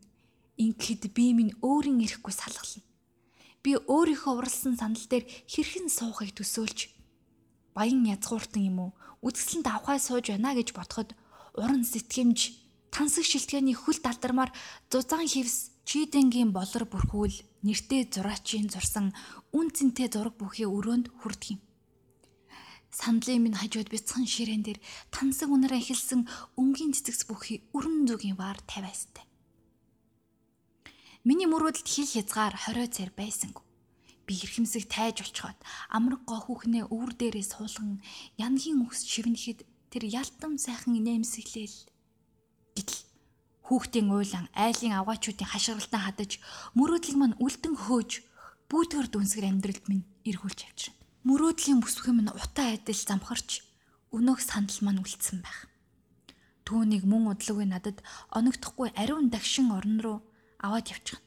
Ингээд 0.59 1.11
би 1.15 1.35
минь 1.35 1.55
өөрийн 1.59 2.03
ирэхгүй 2.03 2.33
салгална 2.35 2.83
би 3.63 3.79
өөрийнхөө 3.79 4.33
уралсан 4.35 4.75
сандал 4.75 5.07
дээр 5.07 5.25
хэрхэн 5.47 5.87
суухыг 5.87 6.35
төсөөлж 6.35 6.91
баян 7.71 8.03
язгууртан 8.03 8.63
юм 8.67 8.77
уу 8.83 8.91
үдгсэлэнд 9.23 9.67
авхай 9.71 9.99
сууж 10.03 10.35
байна 10.35 10.51
гэж 10.51 10.75
бодоход 10.75 11.15
уран 11.53 11.83
сэтгэмж 11.85 12.39
тансаг 12.93 13.25
шилтгэний 13.25 13.77
хөл 13.77 13.99
далдармаар 14.01 14.51
зузаан 14.89 15.27
хевс 15.29 15.73
чийдэнгийн 15.85 16.51
болор 16.53 16.85
бүрхүүл 16.89 17.37
нэртэй 17.65 18.09
зураачийн 18.13 18.67
зурсан 18.73 19.13
үн 19.57 19.67
цэнтэй 19.75 20.07
зураг 20.09 20.35
бүхий 20.39 20.67
өрөөнд 20.67 21.07
хүрдэг 21.19 21.57
юм. 21.57 21.61
Сандлын 22.93 23.41
минь 23.41 23.57
хажууд 23.57 23.89
бяцхан 23.89 24.29
ширээн 24.29 24.63
дээр 24.63 24.79
тансаг 25.09 25.49
үнээр 25.49 25.81
эхэлсэн 25.81 26.29
өнгийн 26.61 26.93
цэцэгс 26.93 27.25
бүхий 27.25 27.65
өрн 27.73 28.05
зүгийн 28.05 28.37
баар 28.37 28.61
тавиастай. 28.69 29.25
Миний 31.25 31.49
мөрөөдөлд 31.49 31.89
хил 31.89 32.05
хязгаар 32.05 32.53
20 32.53 32.93
цар 32.93 33.09
байсангүй. 33.17 33.65
Би 34.27 34.33
эрхэмсэг 34.39 34.87
тайж 34.87 35.25
олцоход 35.25 35.57
амраг 35.89 36.21
гоо 36.29 36.39
хүүхнээ 36.43 36.87
өвөр 36.93 37.11
дээрээ 37.17 37.43
суулган 37.43 37.99
янгийн 38.39 38.83
өгс 38.85 39.03
шивнэхэд 39.09 39.65
тэр 39.93 40.09
ялтам 40.09 40.57
сайхан 40.57 40.97
инээмсэглээл. 40.97 41.77
Гэтэл 42.73 43.01
хүүхдийн 43.69 44.09
уйлан 44.09 44.49
айлын 44.57 44.97
авгаачуудын 44.97 45.53
хашгиралтаа 45.53 46.01
хадаж 46.09 46.41
мөрөөдлөг 46.73 47.17
маань 47.21 47.37
үлдэн 47.37 47.77
хөөж 47.77 48.11
бүүтгэр 48.73 49.05
дүнсгэр 49.13 49.45
амьдралд 49.53 49.85
минь 49.85 50.01
эргүүлж 50.25 50.59
авчирна. 50.65 50.97
Мөрөөдлийн 51.29 51.77
бүсгүйн 51.85 52.25
минь 52.25 52.33
утаа 52.33 52.73
айдал 52.73 52.97
замхарч 52.97 53.61
өнөөх 54.09 54.41
сандал 54.41 54.81
маань 54.81 55.05
үлдсэн 55.05 55.45
байх. 55.45 55.69
Түүнийг 56.65 57.05
мөн 57.05 57.37
удлуугийн 57.37 57.77
надад 57.77 58.01
оногдохгүй 58.33 58.97
ариун 58.97 59.29
дагшин 59.29 59.69
орон 59.77 60.01
руу 60.01 60.17
аваад 60.57 60.89
явчихна. 60.89 61.21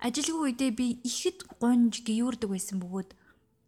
Ажилгүй 0.00 0.56
үедээ 0.56 0.70
би 0.72 0.86
ихэд 1.04 1.44
гунж 1.60 2.08
гүйрдэг 2.08 2.48
байсан 2.48 2.80
бөгөөд 2.80 3.10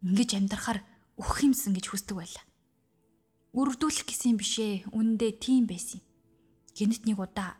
ингэж 0.06 0.30
амьдрахаар 0.38 0.80
өөх 1.20 1.44
юмсан 1.44 1.76
гэж 1.76 1.92
хүсдэг 1.92 2.16
байлаа. 2.16 2.45
Үрдүүлэх 3.56 4.04
гэсэн 4.04 4.36
юм 4.36 4.38
бишээ. 4.38 4.92
Үнэндээ 4.92 5.32
тийм 5.40 5.64
байсан 5.64 6.04
юм. 6.04 6.06
Гэнэт 6.76 7.08
нэг 7.08 7.16
удаа 7.16 7.56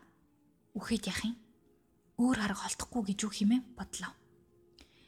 үхээд 0.77 1.09
яах 1.09 1.25
юм? 1.25 1.35
Өөр 2.21 2.37
харга 2.37 2.61
холдохгүй 2.69 3.01
гэж 3.17 3.19
үг 3.25 3.33
хэмээн 3.33 3.65
бодлоо. 3.73 4.13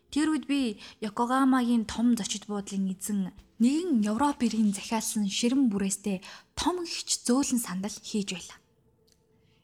Тэр 0.10 0.34
үед 0.34 0.50
би 0.50 0.81
Йокогамагийн 1.05 1.86
том 1.86 2.17
зочид 2.17 2.50
буудлын 2.50 2.89
эзэн 2.89 3.29
нэгэн 3.62 4.01
Европ 4.01 4.41
иргэн 4.41 4.74
захиалсан 4.74 5.29
ширэн 5.29 5.69
бүрээстэй 5.69 6.25
том 6.58 6.81
ихч 6.81 7.22
зөөлөн 7.22 7.62
сандал 7.62 7.93
хийж 7.93 8.34
байлаа. 8.34 8.58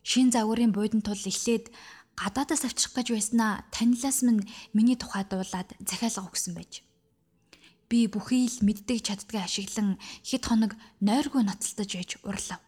Шин 0.05 0.29
загварын 0.29 0.69
буудан 0.69 1.01
тул 1.01 1.17
эхлээд 1.17 1.73
гадаадаас 2.13 2.69
авчрах 2.69 3.01
гэж 3.01 3.07
байснаа 3.17 3.65
танилаас 3.73 4.21
минь 4.21 4.45
миний 4.77 4.93
тухай 4.93 5.25
дуулаад 5.25 5.73
захиалга 5.81 6.29
өгсөн 6.29 6.53
байж. 6.53 6.85
Би 7.89 8.07
бүхий 8.09 8.49
л 8.49 8.65
мэддэг 8.65 8.99
чаддгаа 9.05 9.45
ашиглан 9.45 10.01
хэд 10.25 10.43
хоног 10.45 10.73
нойргүй 11.01 11.43
ноцтолдож 11.45 11.91
байж 11.95 12.11
урлав. 12.25 12.61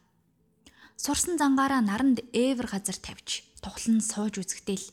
Сурсан 0.97 1.37
зангаараа 1.41 1.81
наранд 1.81 2.21
эвэр 2.33 2.67
газар 2.69 2.97
тавьж 2.97 3.45
тухлан 3.61 4.01
сууж 4.01 4.41
үзэхдээ 4.41 4.77
л 4.77 4.87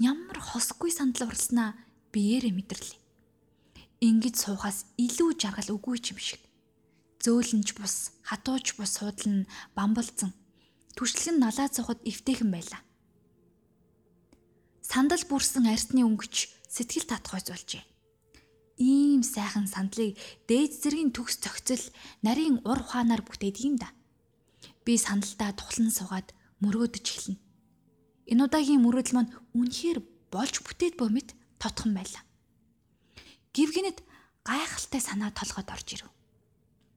ямар 0.00 0.38
хосгүй 0.40 0.92
сандал 0.92 1.28
урлснаа 1.28 1.76
биеэрээ 2.12 2.52
мэдэрлээ. 2.56 3.00
Ингэж 4.04 4.34
суухаас 4.36 4.88
илүү 5.00 5.40
жаргал 5.40 5.76
үгүй 5.76 6.00
юм 6.00 6.20
шиг. 6.20 6.40
Зөөлөнч 7.24 7.76
бус, 7.76 8.12
хатууч 8.28 8.76
бус 8.76 9.00
суудлан 9.00 9.48
бамбалцсан. 9.76 10.36
Түшлэг 10.96 11.36
нь 11.36 11.40
налаад 11.40 11.72
сухад 11.72 12.00
эвтэйхэн 12.04 12.52
байлаа 12.52 12.80
сандал 14.86 15.22
бүрсэн 15.28 15.66
арсны 15.66 16.06
өнгөч 16.06 16.36
сэтгэл 16.70 17.10
татгойц 17.10 17.50
болжээ. 17.50 17.82
Ийм 18.76 19.22
сайхан 19.24 19.66
сандлыг 19.66 20.16
дээд 20.48 20.72
зэргийн 20.76 21.10
төгс 21.16 21.40
цогцол 21.40 21.84
нарийн 22.20 22.60
ур 22.68 22.80
ухаанаар 22.84 23.24
бүтээдэг 23.24 23.64
юм 23.64 23.76
да. 23.80 23.88
Би 24.84 25.00
сандалтаа 25.00 25.56
тухлан 25.56 25.88
суугаад 25.88 26.28
мөрөөдөж 26.60 27.06
эхэлнэ. 27.08 27.40
Энэ 28.30 28.44
удаагийн 28.44 28.84
мөрөөдөл 28.84 29.16
маань 29.16 29.32
үнэхээр 29.56 29.98
болж 30.28 30.54
бүтээд 30.60 30.94
бомит 31.00 31.32
тотхон 31.56 31.96
байлаа. 31.96 32.24
Гівгэнэт 33.56 34.04
гайхалтай 34.44 35.00
санаа 35.00 35.32
толгойд 35.32 35.72
орж 35.72 35.88
ирэв. 35.96 36.12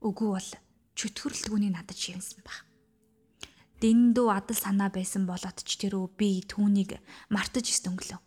Үгүй 0.04 0.30
бол 0.36 0.50
чөтгөрлөлгүүнийг 1.00 1.74
надад 1.76 1.96
шивнсэн 1.96 2.44
баг 2.44 2.68
дэндүү 3.80 4.28
адал 4.28 4.60
санаа 4.60 4.92
байсан 4.92 5.24
болоод 5.24 5.64
ч 5.64 5.80
тэрөө 5.80 6.12
би 6.20 6.44
түүнийг 6.44 7.00
мартаж 7.32 7.72
өстөнгөлөө. 7.72 8.20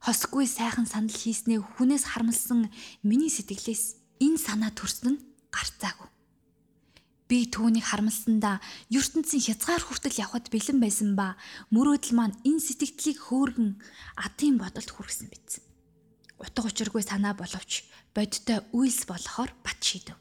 Хосгүй 0.00 0.48
сайхан 0.48 0.88
сандал 0.88 1.12
хийснээ 1.12 1.60
хүнээс 1.60 2.08
харамлсан 2.08 2.72
миний 3.04 3.28
сэтгэлээс 3.28 4.00
энэ 4.24 4.40
санаа 4.40 4.72
төрсөн 4.72 5.20
нь 5.20 5.22
гарцаагүй. 5.52 6.08
Би 7.28 7.44
түүнийг 7.46 7.84
харамлсандаа 7.84 8.64
ертөнцийн 8.88 9.44
хязгаар 9.44 9.84
хүртэл 9.84 10.24
явхад 10.24 10.48
бэлэн 10.48 10.80
байсан 10.80 11.14
ба 11.20 11.36
мөрөөдөл 11.68 12.16
маань 12.16 12.36
энэ 12.48 12.64
сэтгэлдлийг 12.64 13.18
хөөргөн 13.28 13.76
адын 14.16 14.56
бодолд 14.56 14.90
хүргэсэн 14.90 15.28
биз. 15.28 15.60
Утга 16.40 16.72
учиргүй 16.72 17.04
санаа 17.04 17.36
боловч 17.36 17.84
бодтой 18.16 18.64
үйлс 18.72 19.04
болохоор 19.04 19.52
бат 19.60 19.78
шийдэв. 19.84 20.16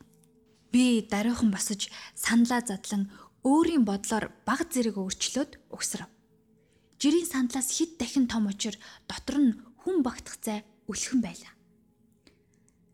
Би 0.76 1.08
даруйхан 1.08 1.50
босож 1.56 1.88
саналаа 2.20 2.62
задлан 2.68 3.08
өөрийн 3.48 3.88
бодлоор 3.88 4.30
баг 4.44 4.68
зэрэг 4.68 5.00
өөрчлөөд 5.00 5.72
угсрав. 5.72 6.12
Жирийн 7.00 7.26
сандлаас 7.26 7.72
хэд 7.80 7.96
дахин 7.96 8.28
том 8.28 8.52
учир 8.52 8.76
дотор 9.08 9.40
нь 9.40 9.69
хүн 9.90 10.06
багтах 10.06 10.38
зай 10.46 10.62
өлхөн 10.86 11.26
байлаа. 11.26 11.54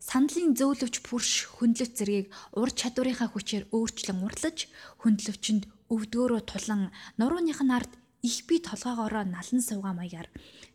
Сандлын 0.00 0.56
зөөлөвч 0.56 1.04
пүрш 1.04 1.44
хөндлөц 1.60 1.92
зэргийг 1.92 2.32
ур 2.56 2.72
чадварынхаа 2.72 3.28
хүчээр 3.28 3.68
өөрчлөн 3.68 4.24
урлаж 4.24 4.64
хөндлөвчөнд 5.04 5.68
өвдгөөрөө 5.92 6.42
тулан 6.48 6.88
нурууных 7.20 7.60
нь 7.60 7.74
ард 7.76 7.92
их 8.24 8.48
бие 8.48 8.64
толгоогоороо 8.64 9.28
налан 9.28 9.60
суугаа 9.60 9.92
маягаар 9.92 10.28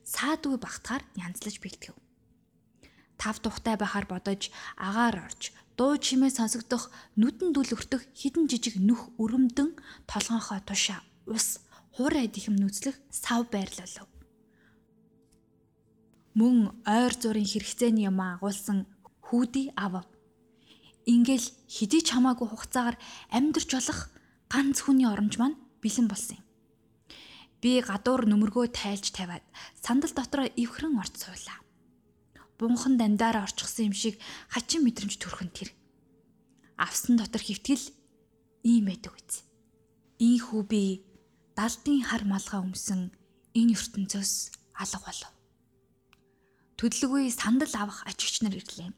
саадгүй 0.06 0.62
багтахаар 0.62 1.04
янзлаж 1.18 1.58
бэлтгэв. 1.58 1.96
Тав 3.18 3.36
тухтай 3.42 3.76
байхаар 3.82 4.06
бодож 4.06 4.54
агаар 4.78 5.26
орж 5.26 5.56
дуу 5.74 5.98
чимээ 5.98 6.30
сонсогдох 6.38 6.94
нүдэн 7.18 7.50
дүл 7.56 7.72
өртөх 7.74 8.06
хідэн 8.20 8.46
жижиг 8.52 8.76
нүх 8.78 9.16
өрөмдөн 9.18 9.74
толгоонхоо 10.12 10.60
тушаа 10.70 11.02
ус 11.26 11.64
хуурай 11.96 12.28
дихэм 12.28 12.60
нүцлэх 12.60 13.00
сав 13.10 13.48
байрлалав. 13.48 14.11
Мөн 16.32 16.72
ойр 16.88 17.12
зургийн 17.12 17.50
хэрэгцээний 17.52 18.08
юм 18.08 18.24
агуулсан 18.24 18.88
хүүдий 19.20 19.76
авав. 19.76 20.08
Ингээл 21.04 21.48
хэдий 21.68 22.02
ч 22.06 22.16
хамаагүй 22.16 22.48
хугацаагаар 22.48 22.98
амьдарч 23.36 23.70
болох 23.76 24.00
ганц 24.48 24.78
хүний 24.80 25.08
оромж 25.12 25.36
маань 25.36 25.60
бэлэн 25.84 26.08
болсон 26.08 26.40
юм. 26.40 26.46
Би 27.60 27.84
гадуур 27.84 28.32
нүмергөө 28.32 28.72
тайлж 28.72 29.12
тавиад 29.12 29.44
сандал 29.76 30.14
дотроо 30.16 30.48
эвхрэн 30.56 30.96
орц 31.04 31.20
суулаа. 31.20 31.60
Бунхан 32.56 32.96
дамдаараа 32.96 33.44
орчихсон 33.44 33.92
юм 33.92 33.96
шиг 33.98 34.16
хачин 34.48 34.88
мэдрэмж 34.88 35.20
төрхөн 35.20 35.52
тэр. 35.52 35.76
Авсан 36.80 37.20
дотор 37.20 37.44
хөвтгэл 37.44 37.92
ийм 38.64 38.88
байдаг 38.88 39.20
үз. 39.20 39.44
Ийхүү 40.16 40.62
би 40.64 41.04
далдын 41.60 42.08
хар 42.08 42.24
малгай 42.24 42.62
өмсөн 42.64 43.12
энэ 43.58 43.74
ертөнцөөс 43.76 44.34
алга 44.80 45.02
болов. 45.06 45.41
Төдлөгүй 46.82 47.30
сандал 47.30 47.70
авах 47.78 48.02
ажигч 48.10 48.42
нар 48.42 48.58
ирлээ. 48.58 48.90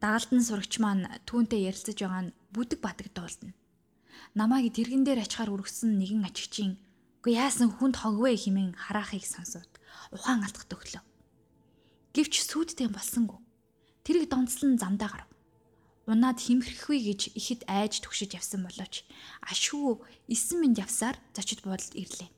Дагалдан 0.00 0.40
сурагч 0.40 0.80
маань 0.80 1.04
түүнтэй 1.28 1.68
ярилцаж 1.68 2.00
байгаа 2.00 2.32
нь 2.32 2.34
бүдэг 2.56 2.80
бадаг 2.80 3.12
дуулна. 3.12 3.52
Намайг 4.32 4.72
тэрэгэн 4.72 5.04
дээр 5.04 5.20
ачаар 5.28 5.52
үргэсэн 5.52 6.00
нэгэн 6.00 6.24
ажигчийн 6.24 6.80
Үгүй 7.20 7.36
яасан 7.36 7.68
хүнд 7.68 8.00
хогвэ 8.00 8.32
химэн 8.32 8.72
хараахыг 8.80 9.28
сонсоод 9.28 9.68
ухаан 10.08 10.40
алдах 10.40 10.64
төглөө. 10.72 11.04
Гэвч 12.16 12.48
сүйдтэй 12.48 12.88
болсонгүй. 12.88 13.36
Тэрэг 14.08 14.32
донцлон 14.32 14.80
замдаа 14.80 15.12
гарав. 15.12 15.30
Унаад 16.08 16.40
химэрхгүй 16.40 16.96
гэж 17.12 17.36
ихэд 17.36 17.68
айж 17.68 18.00
төгшөж 18.00 18.40
явсан 18.40 18.64
боловч 18.64 19.04
ашгүй 19.44 20.00
9 20.32 20.64
минут 20.64 20.80
явсаар 20.80 21.20
зочид 21.36 21.60
буудалд 21.60 21.92
ирлээ. 21.92 22.32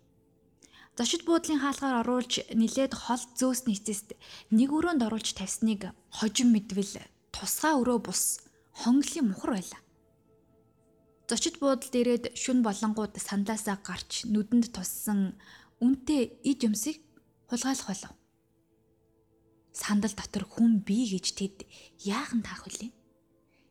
Зочид 0.93 1.25
буудлын 1.25 1.65
хаалгаар 1.65 2.05
оруулж 2.05 2.53
нилээд 2.53 2.93
хол 2.93 3.23
зөөсний 3.41 3.81
эцэст 3.81 4.13
нэг 4.53 4.69
өрөөнд 4.77 5.01
оруулж 5.09 5.33
тавьсныг 5.33 5.89
хожим 6.13 6.53
мэдвэл 6.53 7.01
тусгай 7.33 7.73
өрөө 7.81 7.99
бус 8.05 8.45
хонглын 8.77 9.33
мухар 9.33 9.57
байлаа. 9.57 9.81
Зочид 11.33 11.57
буудалд 11.65 11.97
ирээд 11.97 12.37
шүн 12.37 12.61
болонгууд 12.61 13.17
сандаасаа 13.17 13.81
гарч 13.81 14.29
нүдэнд 14.29 14.69
туссан 14.77 15.41
үнтэй 15.81 16.37
ид 16.45 16.61
юмсыг 16.69 17.01
хулгайлах 17.49 17.89
болов. 17.89 18.13
Сандал 19.73 20.13
дотор 20.13 20.45
хүн 20.45 20.85
бий 20.85 21.09
гэж 21.09 21.27
тэд 21.41 21.57
яахан 22.05 22.45
таах 22.45 22.69
вүлээ? 22.69 22.93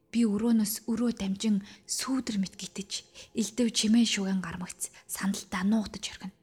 Би 0.09 0.25
өрөөнөөс 0.25 0.89
өрөө 0.89 1.21
дамжин 1.21 1.61
сүүдэр 1.85 2.41
мэт 2.41 2.57
гитэж 2.57 3.05
элдэв 3.37 3.69
чимээ 3.77 4.09
шуган 4.09 4.41
гармагц 4.41 4.89
сандалтаа 5.05 5.61
нуугдаж 5.69 6.05
оргино. 6.17 6.40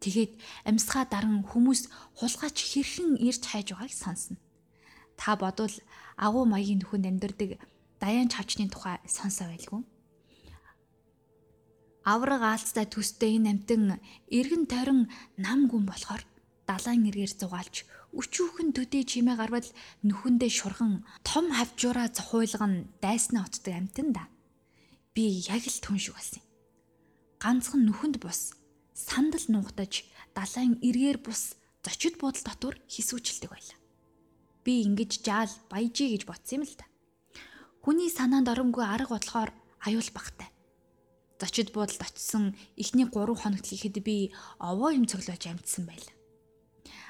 Тэгээд 0.00 0.32
амьсгаа 0.64 1.04
даран 1.04 1.44
хүмүүс 1.44 1.92
хулгайч 2.16 2.56
хэрхэн 2.56 3.20
ирж 3.20 3.42
хайж 3.44 3.76
байгааг 3.76 3.92
сонсно. 3.92 4.36
Та 5.20 5.36
бодвол 5.36 5.76
агуу 6.16 6.44
маягийн 6.48 6.80
нөхөнд 6.80 7.04
амьдардаг 7.04 7.60
даяан 8.00 8.32
чавчны 8.32 8.72
тухай 8.72 8.96
сонсоо 9.04 9.52
байлгүй. 9.52 9.84
Авраг 12.04 12.42
аалцтай 12.42 12.88
төстэй 12.88 13.36
энэ 13.36 13.50
амтэн 13.52 14.00
эргэн 14.32 14.64
тойрон 14.64 15.12
нам 15.36 15.68
гүн 15.68 15.84
болохоор 15.84 16.24
далайн 16.64 17.04
эргээр 17.12 17.32
зугаалж 17.36 17.84
өчүүхэн 18.16 18.72
төдий 18.72 19.04
чимээ 19.04 19.36
гарвал 19.36 19.68
нүхэндээ 20.08 20.50
шурган 20.50 21.04
том 21.28 21.52
хавжуура 21.52 22.08
цохуйлган 22.08 22.88
дайснаа 23.04 23.44
отдог 23.44 23.74
амтэн 23.76 24.08
да. 24.16 24.24
Би 25.14 25.44
яг 25.44 25.62
л 25.68 25.78
түн 25.84 26.00
шиг 26.00 26.16
болсон 26.16 26.40
юм. 26.40 26.46
Ганцхан 27.36 27.84
нүхэнд 27.84 28.16
бус 28.16 28.56
сандал 29.08 29.44
нуугдаж 29.48 30.04
далайн 30.36 30.76
эргээр 30.84 31.18
бус 31.24 31.56
зочид 31.84 32.20
буудал 32.20 32.44
дотор 32.44 32.74
хисүүчилдэг 32.92 33.50
байлаа. 33.50 33.78
Би 34.64 34.84
ингэж 34.84 35.24
жаал 35.24 35.52
баяжий 35.72 36.12
гэж 36.12 36.28
бодсон 36.28 36.60
юм 36.60 36.64
л 36.68 36.76
да. 36.76 36.86
Хүний 37.80 38.12
санаанд 38.12 38.52
оромгүй 38.52 38.84
арга 38.84 39.16
бодлохоор 39.16 39.50
аюул 39.88 40.10
багтай 40.12 40.48
зочид 41.40 41.72
буудалд 41.72 42.02
очисон 42.04 42.54
эхний 42.76 43.08
3 43.08 43.34
хоногт 43.34 43.72
ихэд 43.72 43.96
би 44.04 44.32
овоо 44.60 44.92
юм 44.92 45.08
цоглож 45.08 45.40
амтсан 45.48 45.88
байлаа. 45.88 46.14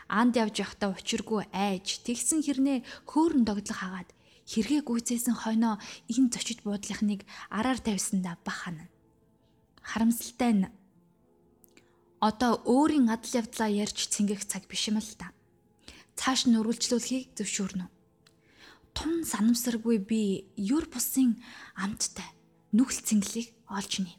Анд 0.06 0.38
явж 0.38 0.62
явахдаа 0.62 0.94
учиргүй 0.94 1.50
айж 1.50 2.06
тэгсэн 2.06 2.46
хэрнээ 2.46 2.78
хөөрн 3.10 3.42
догдлох 3.42 3.82
хагаад 3.82 4.10
хэрэгээ 4.46 4.82
гүйцээсэн 4.86 5.34
хойноо 5.34 5.82
энэ 6.10 6.30
зочид 6.30 6.62
буудлынхныг 6.62 7.26
араар 7.50 7.78
тавьсандаа 7.82 8.38
бахана. 8.46 8.86
Харамсалтай 9.82 10.52
нь 10.54 10.70
одоо 12.20 12.60
өөрийн 12.68 13.08
адал 13.08 13.32
явдлаа 13.40 13.70
ярьж 13.72 14.12
цэнгэх 14.12 14.44
цаг 14.44 14.68
биш 14.68 14.92
юм 14.92 15.00
л 15.00 15.12
та. 15.16 15.32
Цааш 16.20 16.44
нь 16.44 16.58
үргэлжлүүлэхийг 16.60 17.32
зөвшөөрнө. 17.32 17.88
Тун 18.92 19.24
санамсаргүй 19.24 19.96
би 20.04 20.52
юр 20.56 20.84
бусын 20.92 21.40
амттай 21.72 22.28
нүхэл 22.76 23.00
цэнгэлийг 23.08 23.48
олж 23.72 23.92
нэ. 24.04 24.12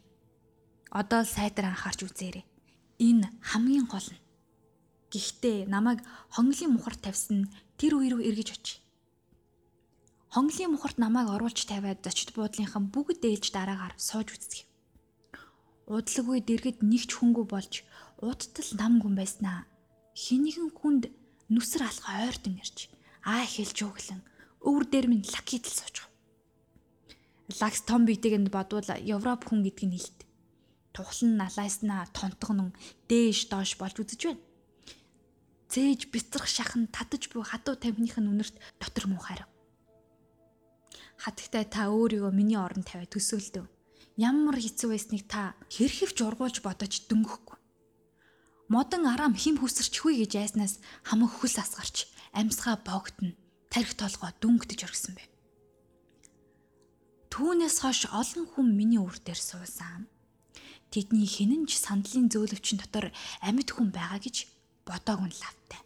Одоо 0.90 1.22
сайтар 1.22 1.70
анхаарч 1.70 2.02
үзээрэй. 2.02 2.44
Энэ 2.98 3.30
хамгийн 3.38 3.86
гол 3.86 4.08
нь. 4.10 4.22
Гэхдээ 5.14 5.70
намайг 5.70 6.02
хонглын 6.34 6.74
мухар 6.74 6.98
тавьсан 6.98 7.46
тэр 7.78 8.02
үе 8.02 8.10
рүү 8.10 8.26
эргэж 8.26 8.48
очие. 8.50 8.80
Хонглын 10.34 10.72
мухарт 10.74 10.98
намайг 10.98 11.28
оруулж 11.30 11.60
тавиад 11.68 12.02
зочид 12.02 12.32
буудлынхан 12.34 12.90
бүгд 12.90 13.22
ээлж 13.22 13.52
дараагаар 13.52 13.94
сууж 14.00 14.32
үздэг. 14.32 14.64
Удалгүй 15.86 16.40
дэргэд 16.40 16.80
нэгч 16.80 17.10
хөнгө 17.20 17.44
болж 17.52 17.84
удтал 18.22 18.70
нам 18.78 19.02
гүн 19.02 19.18
байснаа. 19.18 19.66
Хинэгэн 20.14 20.70
хүнд 20.78 21.10
нүсэр 21.50 21.82
алха 21.82 22.22
ойртон 22.24 22.62
ирж 22.62 22.88
аа 23.26 23.42
хэлж 23.42 23.78
өглөн 23.82 24.22
өвөр 24.62 24.84
дээр 24.86 25.06
минь 25.10 25.26
лакитл 25.26 25.74
сууж. 25.74 26.06
Лакс 27.60 27.82
том 27.82 28.06
битэгэнд 28.06 28.48
бодвол 28.54 28.86
Европ 29.02 29.42
хүн 29.50 29.66
гэдгийг 29.66 29.92
хэлт 29.98 30.18
тухлан 30.94 31.36
налааснаа 31.40 32.06
тонтгонон 32.14 32.70
дээш 33.08 33.50
доош 33.50 33.74
болж 33.80 33.96
үзэж 33.98 34.20
байна. 34.28 34.44
Цээж 35.72 36.00
бяцрах 36.12 36.46
шахан 36.46 36.86
татаж 36.92 37.32
буй 37.32 37.42
хадуу 37.42 37.74
тамхиных 37.80 38.20
нь 38.20 38.30
үнэрт 38.30 38.54
дотор 38.78 39.08
муухайрав. 39.08 39.48
Хатагтай 41.16 41.64
та 41.64 41.88
өөрийгөө 41.88 42.32
миний 42.34 42.60
орон 42.60 42.84
тавиа 42.84 43.08
төсөөлдөв. 43.08 43.64
Ямар 44.20 44.60
хэцүү 44.60 44.88
байсныг 44.92 45.24
та 45.32 45.56
хэрхэвч 45.72 46.18
ургуулж 46.20 46.60
бодож 46.60 46.92
дөнгөхгүй. 47.08 47.51
Модон 48.72 49.04
арам 49.12 49.34
хим 49.36 49.60
хүсэрчгүй 49.60 50.24
гэж 50.24 50.32
айснаас 50.40 50.80
хамаг 51.04 51.30
хөлс 51.36 51.60
асгарч 51.60 52.08
амьсгаа 52.32 52.80
богдно. 52.80 53.36
Тарих 53.68 53.92
толгой 54.00 54.32
дүнгтэж 54.40 54.80
оргисон 54.88 55.14
бэ. 55.16 55.24
Түүнээс 57.32 57.76
хойш 57.84 58.08
олон 58.08 58.44
хүн 58.48 58.68
миний 58.72 59.00
үр 59.00 59.16
дээр 59.20 59.40
суусан 59.40 60.08
тэдний 60.92 61.24
хинэн 61.24 61.64
ч 61.64 61.80
сандлын 61.80 62.28
зөөлөвчин 62.28 62.76
дотор 62.76 63.08
амьд 63.40 63.68
хүн 63.72 63.88
байгаа 63.96 64.20
гэж 64.20 64.44
бодоогүй 64.84 65.32
лавтай. 65.32 65.80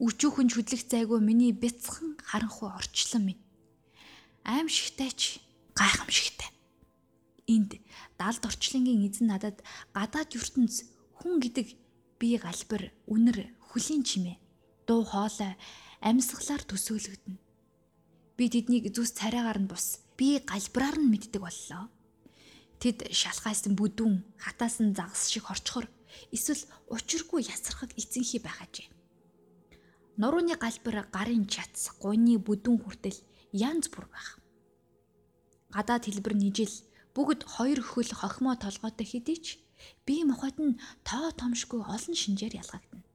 Үчүүхэн 0.00 0.48
хөдлөх 0.48 0.82
зайгүй 0.88 1.20
миний 1.20 1.52
бяцхан 1.52 2.16
харанхуй 2.24 2.72
орчлон 2.72 3.22
минь. 3.28 3.42
Аимшигтай 4.48 5.12
ч 5.12 5.44
гайхамшигтай. 5.76 6.48
Энд 7.52 7.76
далд 8.16 8.42
орчлонгийн 8.48 9.04
эзэн 9.04 9.28
надад 9.28 9.60
гадаад 9.92 10.32
ертөнц 10.32 10.88
хүн 11.22 11.38
гэдэг 11.38 11.78
би 12.18 12.34
галбар 12.42 12.90
үнэр 13.06 13.54
хөлийн 13.70 14.02
чимээ 14.02 14.42
дуу 14.86 15.06
хоолой 15.06 15.54
амьсгалаар 16.02 16.62
төсөөлөгдөнө. 16.66 17.38
Би 18.36 18.44
тэднийг 18.50 18.90
зүс 18.90 19.14
царайгаар 19.14 19.62
нь 19.62 19.70
бус 19.70 20.02
би 20.18 20.42
галбараар 20.42 20.98
нь 20.98 21.10
мэддэг 21.14 21.38
боллоо. 21.38 21.86
Тэд 22.82 23.06
шалхайсан 23.14 23.78
бүдүүн 23.78 24.26
хатаасан 24.42 24.98
загас 24.98 25.30
шиг 25.30 25.46
хорчхор 25.46 25.86
эсвэл 26.34 26.66
учиргүй 26.90 27.46
ясархаг 27.46 27.94
эцэнхий 27.94 28.42
байхажээ. 28.42 28.90
Нурууны 30.18 30.58
галбар 30.58 31.06
гарын 31.14 31.46
чац, 31.46 31.94
гуйны 32.02 32.42
бүдүүн 32.42 32.82
хүртэл 32.82 33.18
янз 33.54 33.86
бүр 33.94 34.10
байх. 34.10 34.42
Гадаад 35.70 36.04
хэлбэр 36.10 36.34
нижил 36.34 36.74
бүгд 37.14 37.46
хоёр 37.46 37.80
хөл 37.80 38.10
хохимо 38.10 38.58
толгойтой 38.58 39.06
хэдий 39.06 39.38
ч 39.38 39.61
бие 40.06 40.24
махбод 40.24 40.56
нь 40.58 40.78
тоо 41.08 41.30
томшгүй 41.34 41.80
олон 41.82 42.14
шинжээр 42.16 42.58
ялгагдана. 42.62 43.06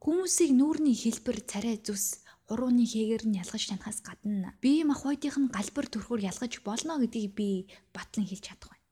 Хүмүүсийг 0.00 0.50
нүүрний 0.56 0.96
хэлбэр 0.96 1.38
царай 1.44 1.76
зүс 1.76 2.24
урууны 2.50 2.84
хийгээр 2.88 3.24
нь 3.28 3.38
ялгаж 3.38 3.62
танихаас 3.68 4.00
гадна 4.02 4.56
бие 4.64 4.82
махбодынх 4.88 5.36
нь 5.38 5.52
галбар 5.54 5.86
төрхөөр 5.92 6.26
ялгаж 6.30 6.52
болно 6.66 6.98
гэдгийг 6.98 7.32
би 7.38 7.48
батлан 7.94 8.26
хэлж 8.26 8.44
чадах 8.48 8.72
байна. 8.72 8.88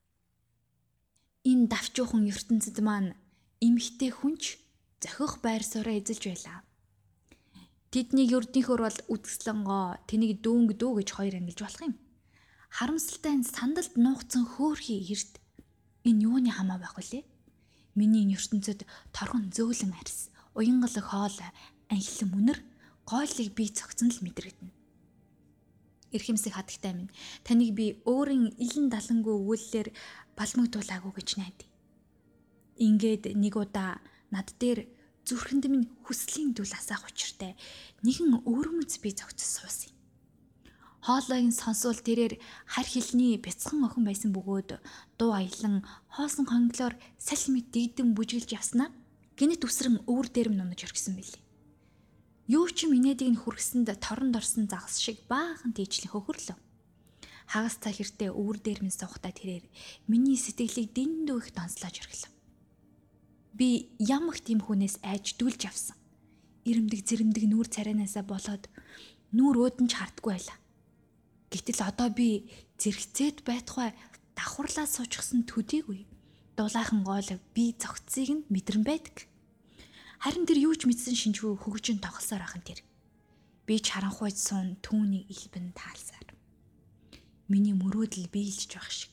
Энэ 1.50 1.68
давчуухан 1.72 2.22
ертөнцид 2.28 2.78
маань 2.85 3.16
эмхтэй 3.59 4.12
хүнч 4.14 4.62
зохих 5.02 5.42
байр 5.42 5.62
сууриа 5.66 5.98
эзэлж 5.98 6.24
байлаа. 6.28 6.61
Тэднийг 7.88 8.31
өрдөнхөр 8.37 8.81
бол 8.85 8.98
үтгслэнгоо 9.09 9.85
тэнийг 10.04 10.44
дүүнг 10.44 10.76
дүү 10.76 10.92
гэж 11.00 11.09
хоёр 11.16 11.35
ангилж 11.40 11.61
болох 11.64 11.83
юм. 11.88 11.94
Харамсалтай 12.68 13.35
нь 13.40 13.48
сандалд 13.48 13.96
нуугцсан 13.96 14.44
хөөхий 14.44 15.00
эрт 15.09 15.40
энэ 16.04 16.22
юуны 16.28 16.50
хамаа 16.52 16.78
байх 16.78 16.94
вүлээ? 16.94 17.24
Миний 17.98 18.22
энэ 18.26 18.38
ертөнцид 18.38 18.87
торгон 19.11 19.50
зөөлөн 19.50 19.94
арьс, 19.98 20.30
уянгалаг 20.54 21.06
хоол, 21.08 21.38
анхлан 21.90 22.30
мөнөр 22.30 22.58
гойлыг 23.08 23.50
би 23.56 23.64
цогцсон 23.72 24.12
л 24.12 24.22
мэдрэгдэнэ. 24.22 24.76
Эрхэмсэг 26.12 26.52
хатагтай 26.56 26.92
минь 26.94 27.12
таныг 27.44 27.74
би 27.76 28.00
өөрийн 28.08 28.56
илэн 28.56 28.88
далангүй 28.88 29.34
өгүүлэлээр 29.34 29.88
балмагдуулаагүй 30.38 31.12
гэж 31.16 31.28
найдаа. 31.37 31.68
Ингээд 32.78 33.24
нэг 33.37 33.54
удаа 33.58 34.00
над 34.32 34.54
дээр 34.56 34.88
зүрхэнд 35.28 35.68
минь 35.68 35.90
хүслийн 36.06 36.56
дүл 36.56 36.72
асаах 36.72 37.04
учиртай 37.11 37.52
нэгэн 38.06 38.40
өвөрмөц 38.48 39.02
би 39.04 39.12
зогцос 39.12 39.61
суусан. 39.61 39.97
Хоолойн 40.98 41.54
сонсвол 41.54 41.94
тэрээр 41.94 42.42
хар 42.66 42.87
хилний 42.87 43.38
бяцхан 43.38 43.87
охин 43.87 44.02
байсан 44.02 44.34
бөгөөд 44.34 44.82
дуу 45.14 45.30
аялан 45.30 45.87
хоосон 46.11 46.46
хонглоор 46.50 46.98
салхи 47.22 47.54
мэд 47.54 47.70
дийдэн 47.70 48.18
бүжиглж 48.18 48.50
явснаа 48.58 48.90
гинэт 49.38 49.62
үсрэн 49.62 50.02
өвөр 50.11 50.26
дээр 50.34 50.50
нь 50.50 50.58
унаж 50.58 50.82
орхисон 50.82 51.14
билий. 51.14 51.42
Юу 52.50 52.66
ч 52.66 52.90
минэдийг 52.90 53.30
нь 53.30 53.38
хүргэсэнд 53.38 53.94
торонд 54.02 54.34
орсон 54.34 54.66
загас 54.66 54.98
шиг 54.98 55.22
баахан 55.30 55.70
тийчлэн 55.70 56.11
хөхөрлөө. 56.11 56.58
Хагас 57.46 57.78
цаа 57.78 57.94
хэртээ 57.94 58.34
өвөр 58.34 58.58
дээр 58.58 58.82
минь 58.82 58.92
суухтаа 58.92 59.30
тэрээр 59.30 59.64
миний 60.11 60.34
сэтгэлийг 60.34 60.90
дэндүү 60.98 61.37
их 61.38 61.48
донслоож 61.54 61.96
орхилов. 62.02 62.32
Би 63.54 63.94
ямагт 64.02 64.50
юм 64.50 64.66
хүнээс 64.66 64.98
айж 65.06 65.38
дүлж 65.38 65.62
авсан. 65.70 65.96
Ирэмдэг 66.66 67.06
зэрэмдэг 67.06 67.44
нүүр 67.46 67.68
царайнаасаа 67.70 68.24
болоод 68.26 68.66
нүүр 69.32 69.56
өөдөн 69.62 69.87
ч 69.88 69.96
хартгүй 69.96 70.34
байлаа. 70.34 70.58
Гэтэл 71.48 71.80
одоо 71.80 72.08
би 72.12 72.48
зэрэгцээд 72.76 73.42
байтугай 73.48 73.96
давхарлаа 74.37 74.87
суучихсан 74.87 75.48
төдийгүй. 75.48 76.04
Дулаахан 76.56 77.02
гоол 77.08 77.28
би 77.56 77.72
зогцсыг 77.80 78.28
нь 78.37 78.46
мэдрэн 78.52 78.84
байдаг. 78.84 79.24
Харин 80.20 80.44
тэр 80.44 80.58
юу 80.68 80.74
ч 80.76 80.84
мэдсэн 80.84 81.16
шинжгүй 81.16 81.56
хөгжин 81.56 82.02
тоглосоор 82.04 82.42
ахын 82.44 82.64
тэр. 82.66 82.80
Би 83.64 83.80
ч 83.80 83.94
харанхуйд 83.94 84.37
суун 84.37 84.76
түүний 84.84 85.24
илбэн 85.30 85.72
таалсаар. 85.72 86.28
Миний 87.48 87.72
мөрөөдөл 87.72 88.28
биелж 88.28 88.68
байх 88.74 88.90
шиг. 88.90 89.12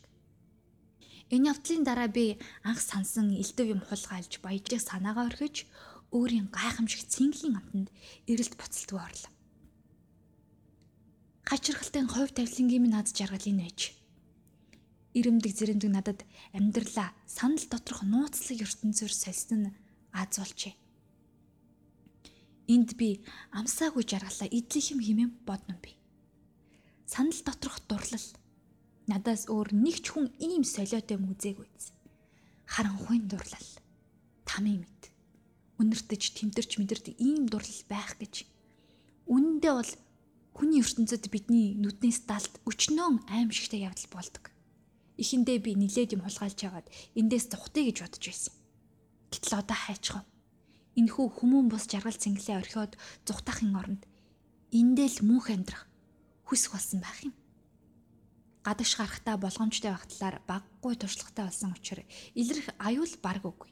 Энэ 1.29 1.53
явдлын 1.53 1.83
дараа 1.85 2.09
би 2.09 2.37
анх 2.67 2.81
сансан 2.81 3.31
элдв 3.33 3.65
юм 3.65 3.81
хулгайлж 3.85 4.41
баяжлыг 4.43 4.81
санаагаа 4.81 5.29
орхиж 5.29 5.65
өөрийн 6.13 6.47
гайхамшиг 6.53 7.01
цэнгэлийн 7.09 7.57
амтанд 7.59 7.89
эрэлт 8.29 8.53
буцалтгүй 8.57 8.99
орлоо. 9.01 9.34
Хачирхалтай 11.45 12.03
хойв 12.10 12.34
тавилангийн 12.34 12.81
минь 12.81 12.95
над 12.97 13.08
жаргал 13.13 13.45
энэ 13.45 13.69
байж. 13.69 13.93
Ирэмдэг 15.13 15.53
зэрэмдэг 15.53 15.91
надад 15.93 16.19
амьдралаа 16.58 17.13
санал 17.29 17.62
доторх 17.69 18.01
нууцлаг 18.01 18.60
ертөнцөөр 18.65 19.13
сольсон 19.13 19.62
нь 19.69 19.75
аз 20.10 20.41
болчээ. 20.41 20.73
Энд 22.73 22.97
би 22.97 23.21
амсаагүй 23.53 24.03
жаргалаа 24.10 24.49
идэх 24.49 24.89
юм 24.89 24.99
хэмээн 25.05 25.31
бодно 25.45 25.77
би. 25.86 25.93
Санал 27.05 27.38
доторх 27.45 27.77
дурлал 27.86 28.27
надаас 29.05 29.45
өөр 29.45 29.69
нэг 29.69 30.01
ч 30.01 30.17
хүн 30.17 30.34
ийм 30.41 30.65
солиотой 30.65 31.21
мүзээгүй. 31.21 31.69
Харанхуйн 32.65 33.29
дурлал. 33.29 33.69
Тамийн 34.49 34.81
мэд. 34.81 35.01
Үнэртэж 35.77 36.23
тэмтэрч 36.41 36.81
мэдэрдэг 36.81 37.15
ийм 37.21 37.45
дурлал 37.45 37.84
байх 37.86 38.17
гэж. 38.17 38.49
Үнэндээ 39.29 39.73
бол 39.77 39.91
Хүний 40.55 40.79
ертөнцид 40.79 41.27
бидний 41.27 41.75
нүднээс 41.75 42.23
далд 42.31 42.53
өчнөн 42.63 43.27
аимшигтай 43.27 43.83
явдал 43.83 44.07
болдог. 44.07 44.55
Эхэндээ 45.19 45.59
би 45.59 45.75
нилээд 45.75 46.15
юм 46.15 46.23
хулгайлж 46.23 46.59
хагаад 46.63 46.87
эндээс 47.19 47.51
тухтыг 47.51 47.91
гэж 47.91 47.97
бодож 48.07 48.23
байсан. 48.23 48.55
Гэтэл 49.35 49.59
одоо 49.59 49.75
хайчгаа. 49.75 50.23
Энэхүү 50.95 51.27
хүмүүн 51.43 51.67
бус 51.67 51.91
жаргал 51.91 52.15
цэнгэлээ 52.15 52.55
орхиод 52.55 52.95
зүхтахын 53.27 53.75
оронд 53.75 54.07
эндээ 54.71 55.19
л 55.19 55.27
мөнх 55.27 55.51
амьдрах 55.51 55.91
хүс 56.47 56.71
болсон 56.71 57.03
байх 57.03 57.19
юм. 57.27 57.35
Гадагш 58.63 58.95
гарахтаа 58.95 59.35
болгоомжтой 59.35 59.91
байх 59.91 60.07
талаар 60.07 60.39
баггүй 60.47 60.95
туршлагатай 60.95 61.51
болсон 61.51 61.75
учраас 61.75 62.07
илэрх 62.31 62.71
аюул 62.79 63.13
баг 63.19 63.43
үгүй. 63.43 63.69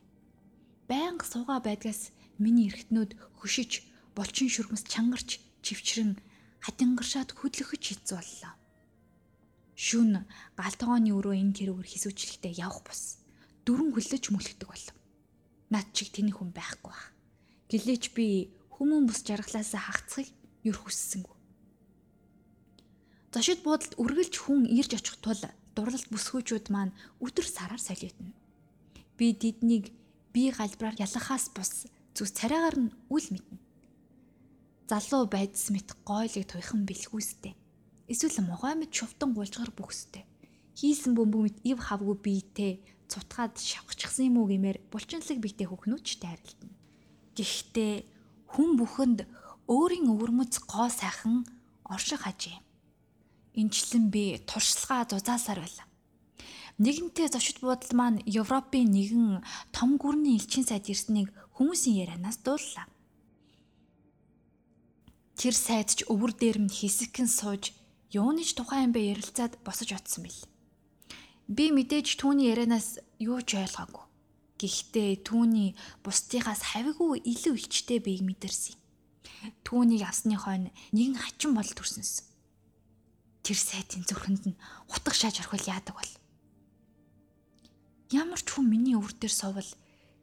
Байнга 0.91 1.24
сууга 1.24 1.63
байдгаас 1.63 2.12
миний 2.36 2.67
эргэтнүүд 2.67 3.15
хөшиж, 3.39 3.88
булчин 4.15 4.52
шүрмэс 4.52 4.84
чангарч, 4.84 5.39
чивчрэн 5.63 6.19
хатингаршаад 6.63 7.36
хөдлөхөж 7.36 7.84
хийцүү 7.84 8.15
боллоо. 8.15 8.54
Шүн 9.76 10.23
галтгооны 10.56 11.12
өрөө 11.12 11.36
энэ 11.36 11.56
тэрүүгээр 11.60 11.91
хисүүчлэхдээ 11.91 12.54
явах 12.63 12.88
бус. 12.88 13.19
Дөрөн 13.67 13.91
хөллөж 13.91 14.23
мөлхдөг 14.32 14.69
болов. 14.71 14.95
Над 15.67 15.91
чиг 15.91 16.15
тэний 16.15 16.32
хүн 16.32 16.56
байхгүй 16.56 16.88
баг. 16.88 17.12
Гэлээч 17.67 18.15
би 18.15 18.56
хүмүүн 18.80 19.04
бус 19.12 19.19
жаргалаасаа 19.28 19.82
хагцхыг 19.91 20.32
юр 20.63 20.78
хүссэнгүй. 20.80 21.36
Зочид 23.34 23.60
буудалд 23.65 23.99
үргэлж 23.99 24.36
хүн 24.39 24.63
ирж 24.69 24.95
очих 24.95 25.19
тул 25.19 25.41
дурлалт 25.76 26.08
бүсгүүчүүд 26.13 26.71
маань 26.71 26.95
өдөр 27.19 27.43
сараар 27.43 27.82
солиотно. 27.82 28.32
Би 29.17 29.34
диднийг 29.34 29.91
би 30.32 30.54
галбраар 30.54 30.95
ялахаас 31.02 31.49
бус 31.52 31.89
зүс 32.13 32.32
царайгаар 32.38 32.78
нь 32.78 32.93
үл 33.10 33.26
мэднэ 33.34 33.62
залуу 34.94 35.26
байдс 35.26 35.74
мэт 35.74 35.98
гойлыг 36.06 36.46
туйхан 36.46 36.86
бэлхүүстэй. 36.86 37.58
Эсвэл 38.06 38.46
могой 38.46 38.78
мэт 38.78 38.94
шувтан 38.94 39.34
гулжгар 39.34 39.74
бүхстэй. 39.74 40.30
Хийсэн 40.78 41.18
бөмбөг 41.18 41.42
мэт 41.42 41.58
ив 41.66 41.82
хавгүй 41.82 42.18
биетэй 42.22 42.74
цутгаад 43.10 43.58
шавхчихсан 43.58 44.30
юм 44.30 44.46
уу 44.46 44.54
гэмээр 44.54 44.78
булчинлаг 44.94 45.38
биетэй 45.42 45.66
хөхнүүчтэй 45.66 46.30
харилдана. 46.30 46.78
Гэхдээ 47.34 47.94
хүн 48.54 48.70
бүхэнд 48.78 49.20
өөрийн 49.66 50.14
өвөрмөц 50.14 50.62
гоо 50.70 50.90
сайхан 50.94 51.50
орших 51.90 52.30
хажээ. 52.30 52.62
Инчлэн 53.58 54.14
би 54.14 54.38
туршлагаа 54.46 55.10
зузаасаар 55.10 55.62
байлаа. 55.62 55.88
Нэгэнтээ 56.78 57.34
зочид 57.34 57.62
буудал 57.62 57.94
маань 57.98 58.22
Европын 58.26 58.90
нэгэн 58.94 59.42
том 59.74 59.98
гүрний 59.98 60.38
элчин 60.38 60.66
сайд 60.66 60.90
ирснийг 60.90 61.30
хүмүүсийн 61.58 62.02
ярианаас 62.02 62.42
дууллаа. 62.42 62.90
Тэр 65.44 65.60
сайд 65.60 65.92
ч 65.92 66.08
өвөр 66.08 66.32
дээр 66.40 66.56
нь 66.64 66.72
хэсэгхэн 66.72 67.28
сууж 67.28 67.76
юунэж 68.16 68.56
тухайн 68.56 68.96
бэ 68.96 69.12
ярилцаад 69.12 69.60
босож 69.60 69.92
оцсон 69.92 70.24
бил. 70.24 70.40
Би 71.52 71.68
мэдээж 71.68 72.16
түүний 72.16 72.48
ярианаас 72.48 73.04
юу 73.20 73.44
ч 73.44 73.60
ойлгоогүй. 73.60 74.08
Гэхдээ 74.56 75.28
түүний 75.28 75.76
бусдыхаас 76.00 76.64
хавигүй 76.72 77.28
илүү 77.28 77.60
ичтэй 77.60 78.00
бийг 78.00 78.24
мэдэрсэн. 78.24 78.80
Түүнийг 79.68 80.08
авсны 80.08 80.40
хойно 80.40 80.72
нэгэн 80.96 81.20
хачин 81.20 81.52
бол 81.52 81.68
төрсөнс. 81.68 82.24
Тэр 83.44 83.60
сайтын 83.60 84.08
зүрхэнд 84.08 84.56
нь 84.56 84.60
утга 84.88 85.12
шааж 85.12 85.44
орхил 85.44 85.68
яадаг 85.68 86.00
бол. 86.00 86.12
Ямар 88.16 88.40
ч 88.40 88.48
хүн 88.48 88.72
миний 88.72 88.96
өвөр 88.96 89.12
дээр 89.20 89.36
сувал 89.36 89.72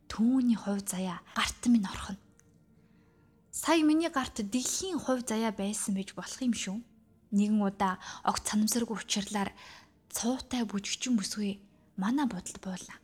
түүний 0.09 0.57
хувь 0.57 0.81
заяа 0.89 1.21
гарт 1.37 1.61
минь 1.69 1.85
орхино 1.85 2.30
Сая 3.61 3.85
миний 3.85 4.09
гарт 4.09 4.40
дэлхийн 4.40 4.96
хувь 4.96 5.20
заяа 5.29 5.53
байсан 5.53 5.92
байж 5.92 6.16
болох 6.16 6.40
юм 6.40 6.57
шүү. 6.57 6.81
Нэгэн 7.37 7.61
удаа 7.61 8.01
огт 8.25 8.49
санамсаргүй 8.49 8.96
учирлаар 8.96 9.53
цуутай 10.09 10.64
бүжигчин 10.64 11.20
бүсгүй 11.20 11.61
мана 12.01 12.25
бодол 12.25 12.57
буула. 12.64 12.96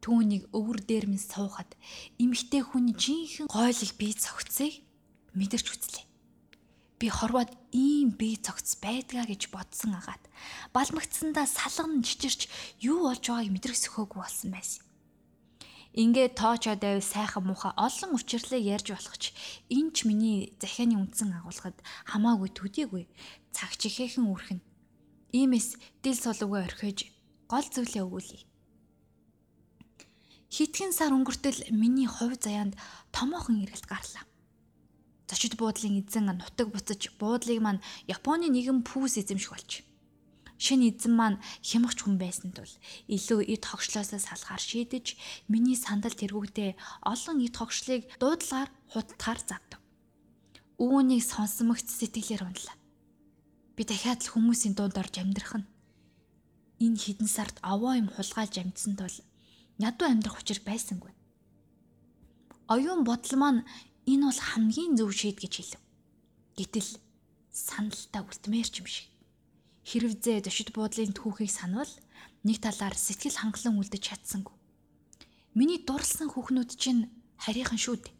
Түүнийг 0.00 0.48
өвөр 0.56 0.80
дээр 0.88 1.04
минь 1.12 1.20
суухад 1.20 1.68
эмхтэй 2.16 2.64
хүний 2.64 2.96
жинхэнэ 2.96 3.52
гойлол 3.52 3.92
бие 4.00 4.16
цогцсыг 4.16 4.80
мэдэрч 5.36 5.66
үзлээ. 5.68 6.08
Би 6.96 7.06
хорвоод 7.12 7.52
ийм 7.76 8.16
бие 8.16 8.40
цогц 8.40 8.80
байдгаа 8.80 9.28
гэж 9.28 9.52
бодсон 9.52 10.00
агаад 10.00 10.24
балмагцсандаа 10.72 11.44
салган 11.44 12.00
чичирч 12.00 12.48
юу 12.80 13.04
болж 13.04 13.20
байгааг 13.28 13.52
мэдрэх 13.52 13.76
сөхөөгүй 13.76 14.16
болсон 14.16 14.56
байсан. 14.56 14.85
Ингээд 15.96 16.36
тоочоо 16.36 16.76
дайв 16.76 17.00
сайхан 17.00 17.44
муха 17.48 17.72
олон 17.72 18.10
учирлыг 18.12 18.60
ярьж 18.60 18.92
болох 18.92 19.16
ч 19.16 19.32
энэ 19.72 19.90
ч 19.96 20.04
миний 20.04 20.52
захианы 20.60 21.00
үндсэн 21.00 21.32
агуулгад 21.40 21.76
хамаагүй 22.04 22.52
төдийгүй 22.52 23.04
цаг 23.56 23.72
чихээхэн 23.80 24.28
үрхэн. 24.28 24.60
Иймээс 25.32 25.80
дил 26.04 26.18
сулуугаа 26.20 26.68
орхиж 26.68 27.08
гол 27.48 27.64
зүйлээ 27.64 28.04
өгүүлье. 28.04 28.44
Хитгэн 30.52 30.92
сар 30.92 31.16
өнгөртөл 31.16 31.64
миний 31.72 32.04
хувь 32.04 32.36
заяанд 32.44 32.76
томоохон 33.16 33.64
эргэлт 33.64 33.88
гарлаа. 33.88 34.28
Зочид 35.32 35.56
буудлын 35.56 36.04
эзэн 36.04 36.28
нутаг 36.28 36.76
буцаж 36.76 37.08
буудлыг 37.16 37.58
маань 37.64 37.80
Японы 38.04 38.52
нэгэн 38.52 38.84
пүүс 38.84 39.16
эзэмших 39.24 39.48
болж 39.48 39.70
шинэ 40.56 40.96
эзэн 40.96 41.12
маань 41.12 41.38
хямгч 41.60 41.98
хүн 42.00 42.16
байсан 42.16 42.50
тул 42.56 42.72
илүү 43.12 43.44
эд 43.52 43.64
хогшлоосоо 43.68 44.20
салахаар 44.20 44.62
шийдэж 44.62 45.06
миний 45.52 45.76
сандал 45.76 46.16
тэргүүгдээ 46.16 47.04
олон 47.04 47.38
эд 47.44 47.54
хогшлыг 47.56 48.08
дуудлагаар 48.16 48.70
худалдахаар 48.92 49.40
завдав. 49.44 49.80
Үүнийг 50.80 51.24
сонсомогц 51.24 51.88
сэтгэлээр 51.92 52.42
унлаа. 52.48 52.76
Би 53.76 53.82
дахиад 53.84 54.24
л 54.24 54.32
хүмүүсийн 54.32 54.72
дунд 54.76 54.96
орж 54.96 55.20
амьдрах 55.20 55.60
нь. 55.60 55.68
Энэ 56.80 57.00
хідэн 57.00 57.28
сард 57.28 57.56
овоо 57.60 57.96
юм 57.96 58.08
хулгайлж 58.12 58.56
амьдсан 58.60 58.96
тул 58.96 59.16
ядуу 59.80 60.08
амьдрах 60.08 60.40
учир 60.40 60.60
байсангүй. 60.64 61.12
Оюун 62.72 63.04
бодол 63.04 63.36
маань 63.40 63.60
энэ 64.08 64.24
бол 64.28 64.40
хамгийн 64.40 64.96
зөв 64.96 65.12
шийд 65.12 65.40
гэж 65.40 65.52
хэлв. 65.56 65.80
Гэтэл 66.56 66.90
саналтаа 67.52 68.24
үлтмээр 68.24 68.68
ч 68.68 68.80
юм 68.80 68.88
шиг 68.88 69.15
хэрвзээ 69.86 70.42
дошид 70.42 70.74
буудлын 70.74 71.14
түүхийг 71.14 71.50
санвал 71.54 71.92
нэг 72.42 72.58
талаар 72.58 72.98
сэтгэл 72.98 73.38
хангалан 73.38 73.78
үлдэж 73.78 74.02
чадсангүй. 74.02 74.54
Миний 75.54 75.78
дурлсан 75.78 76.28
хүүхнүүд 76.34 76.70
чинь 76.74 77.06
харийнхан 77.38 77.78
шүү 77.78 77.96
дээ. 78.02 78.14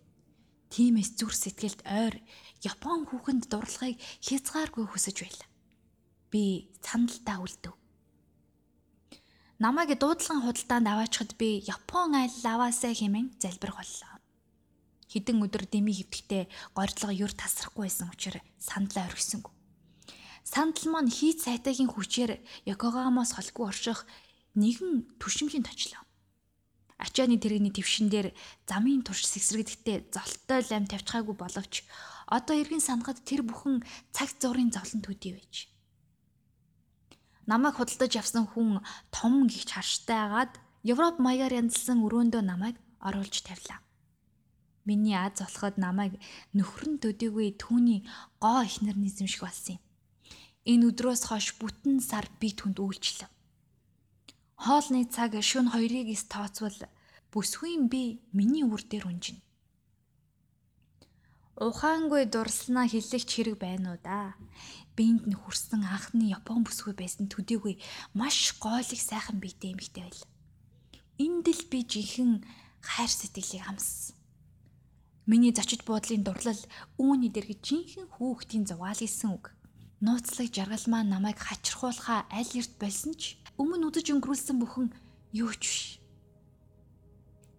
Тимээс 0.70 1.18
зүр 1.18 1.34
сэтгэлд 1.34 1.82
ойр 1.86 2.14
Япон 2.62 3.06
хүүхэнд 3.10 3.50
дурлахыг 3.50 3.98
хязгааргүй 4.22 4.86
хүсэж 4.88 5.16
байлаа. 5.22 5.48
Би 6.30 6.70
цандалтаа 6.82 7.38
үлдэв. 7.42 7.74
Намайг 9.58 9.96
дуудлан 9.98 10.42
худалдаанд 10.44 10.86
аваачхад 10.90 11.32
би 11.40 11.64
Япон 11.64 12.14
айл 12.14 12.34
аваасаа 12.44 12.92
хэмээн 12.92 13.40
залбирх 13.42 13.78
боллоо. 13.78 14.14
Хідэн 15.08 15.40
өдөр 15.44 15.64
дэмий 15.70 15.96
хөвтгтээ 15.96 16.44
горьдлого 16.76 17.14
юр 17.14 17.32
тасрахгүй 17.32 17.88
байсан 17.88 18.10
учраас 18.12 18.44
сандлаа 18.60 19.08
орхисонгүй. 19.08 19.55
Сандал 20.46 20.86
маань 20.94 21.10
хийц 21.10 21.42
сайтагийн 21.42 21.90
хүчээр 21.90 22.38
Якогамаас 22.70 23.34
холгүй 23.34 23.66
орших 23.66 24.06
нэгэн 24.54 25.18
түшимлийн 25.18 25.66
точлоо. 25.66 26.06
Ачааны 27.02 27.36
тэрэгний 27.42 27.74
твшин 27.74 28.06
дээр 28.08 28.30
замын 28.70 29.02
турш 29.02 29.26
сэгсрэгдэхдээ 29.26 30.14
золтой 30.14 30.60
лам 30.70 30.86
тавьчихаагүй 30.86 31.34
боловч 31.34 31.82
одоо 32.30 32.54
эргэн 32.62 32.80
сангад 32.80 33.18
тэр 33.26 33.42
бүхэн 33.42 33.82
цаг 34.14 34.30
зуурын 34.38 34.70
зовлон 34.70 35.02
төдий 35.02 35.34
байж. 35.34 35.66
Намайг 37.50 37.76
худалдаж 37.76 38.14
авсан 38.16 38.46
хүн 38.46 38.86
том 39.10 39.50
гихч 39.50 39.74
харштайгаад 39.74 40.56
Европ 40.86 41.18
маягаар 41.18 41.58
янзлсан 41.60 41.98
өрөөндөө 42.06 42.42
намайг 42.46 42.78
оруулж 43.02 43.42
тавилаа. 43.42 43.82
Миний 44.86 45.18
аз 45.18 45.42
болоход 45.42 45.76
намайг 45.76 46.14
нөхрөн 46.54 47.02
төдийгүй 47.02 47.58
түүний 47.58 48.06
гоо 48.38 48.62
ихнэр 48.62 48.94
низэмших 48.94 49.42
болсон 49.42 49.78
юм. 49.78 49.85
Энэ 50.66 50.90
өдрөөс 50.90 51.22
хойш 51.30 51.54
бүтэн 51.62 52.02
сар 52.02 52.26
би 52.42 52.50
түнд 52.50 52.82
үйлчлэв. 52.82 53.30
Хоолны 54.58 55.06
цаг 55.06 55.38
шөнө 55.38 55.70
хоёрыг 55.70 56.10
ис 56.10 56.26
тооцвол 56.26 56.74
бүсгүй 57.30 57.78
би 57.86 58.18
миний 58.34 58.66
үр 58.66 58.82
дээр 58.82 59.06
унжина. 59.06 59.46
Ухаангүй 61.56 62.28
дурслнаа 62.28 62.84
хиллэгч 62.84 63.30
хэрэг 63.32 63.56
байна 63.56 63.96
уу 63.96 64.00
да. 64.04 64.36
Биэнд 64.92 65.24
нь 65.24 65.38
хүрсэн 65.40 65.88
анхны 65.88 66.28
Япон 66.28 66.68
бүсгүй 66.68 66.92
байсан 66.92 67.32
төдийгүй 67.32 67.80
маш 68.12 68.52
гоолыг 68.60 69.00
сайхан 69.00 69.40
биетэй 69.40 69.72
эмэгтэй 69.72 70.04
байл. 70.04 70.22
Энд 71.16 71.48
л 71.48 71.64
би 71.72 71.80
жинхэнэ 71.80 72.44
хайр 72.84 73.08
сэтгэлийг 73.08 73.64
хамссан. 73.64 74.16
Миний 75.24 75.52
зочид 75.56 75.88
буудлын 75.88 76.28
дурлал 76.28 76.60
үүний 77.00 77.32
дэрэг 77.32 77.64
жинхэнэ 77.64 78.12
хүүхдийн 78.20 78.68
зугаалгисэн 78.68 79.32
үг. 79.32 79.55
Нууцлаг 80.04 80.52
жаргал 80.52 80.84
маань 80.92 81.08
намайг 81.08 81.40
хачирхуулахаа 81.40 82.28
аль 82.28 82.52
эрт 82.60 82.76
болсон 82.76 83.16
ч 83.16 83.40
өмнө 83.56 83.88
үдэж 83.88 84.12
өнгөрүүлсэн 84.12 84.60
бүхэн 84.60 84.92
юу 85.32 85.48
ч 85.56 85.64
биш. 85.64 85.84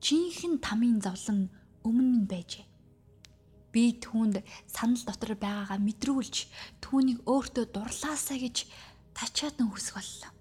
Жинхэнэ 0.05 0.61
тамийн 0.61 1.01
зовлон 1.01 1.49
өмнө 1.81 2.21
нь 2.21 2.29
байжээ. 2.29 2.69
Би 3.73 3.97
түүнд 3.97 4.45
санал 4.69 5.01
дотор 5.01 5.33
байгаагаа 5.33 5.81
мэдрүүлж 5.81 6.35
түүнийг 6.77 7.25
өөртөө 7.25 7.65
дурлаасаа 7.73 8.37
гэж 8.37 8.69
тачаад 9.17 9.57
нь 9.57 9.73
хүсэх 9.73 9.97
боллоо. 9.97 10.31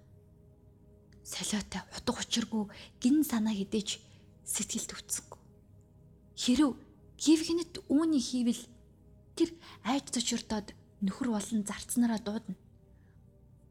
Солиотой 1.25 1.81
утга 1.97 2.21
учиргүй 2.21 2.63
гин 3.01 3.25
санаа 3.25 3.57
хідэж 3.57 3.97
сэтгэл 4.45 4.85
төвцсөнгүй. 4.85 5.41
Хэрв 6.37 6.77
гівгэнэт 7.17 7.89
үүний 7.89 8.21
хийвэл 8.21 8.63
тэр 9.33 9.49
айд 9.81 10.13
зочирдоод 10.13 10.76
нөхөр 11.01 11.29
болон 11.29 11.61
зарцнараа 11.65 12.19
дуудана. 12.21 12.57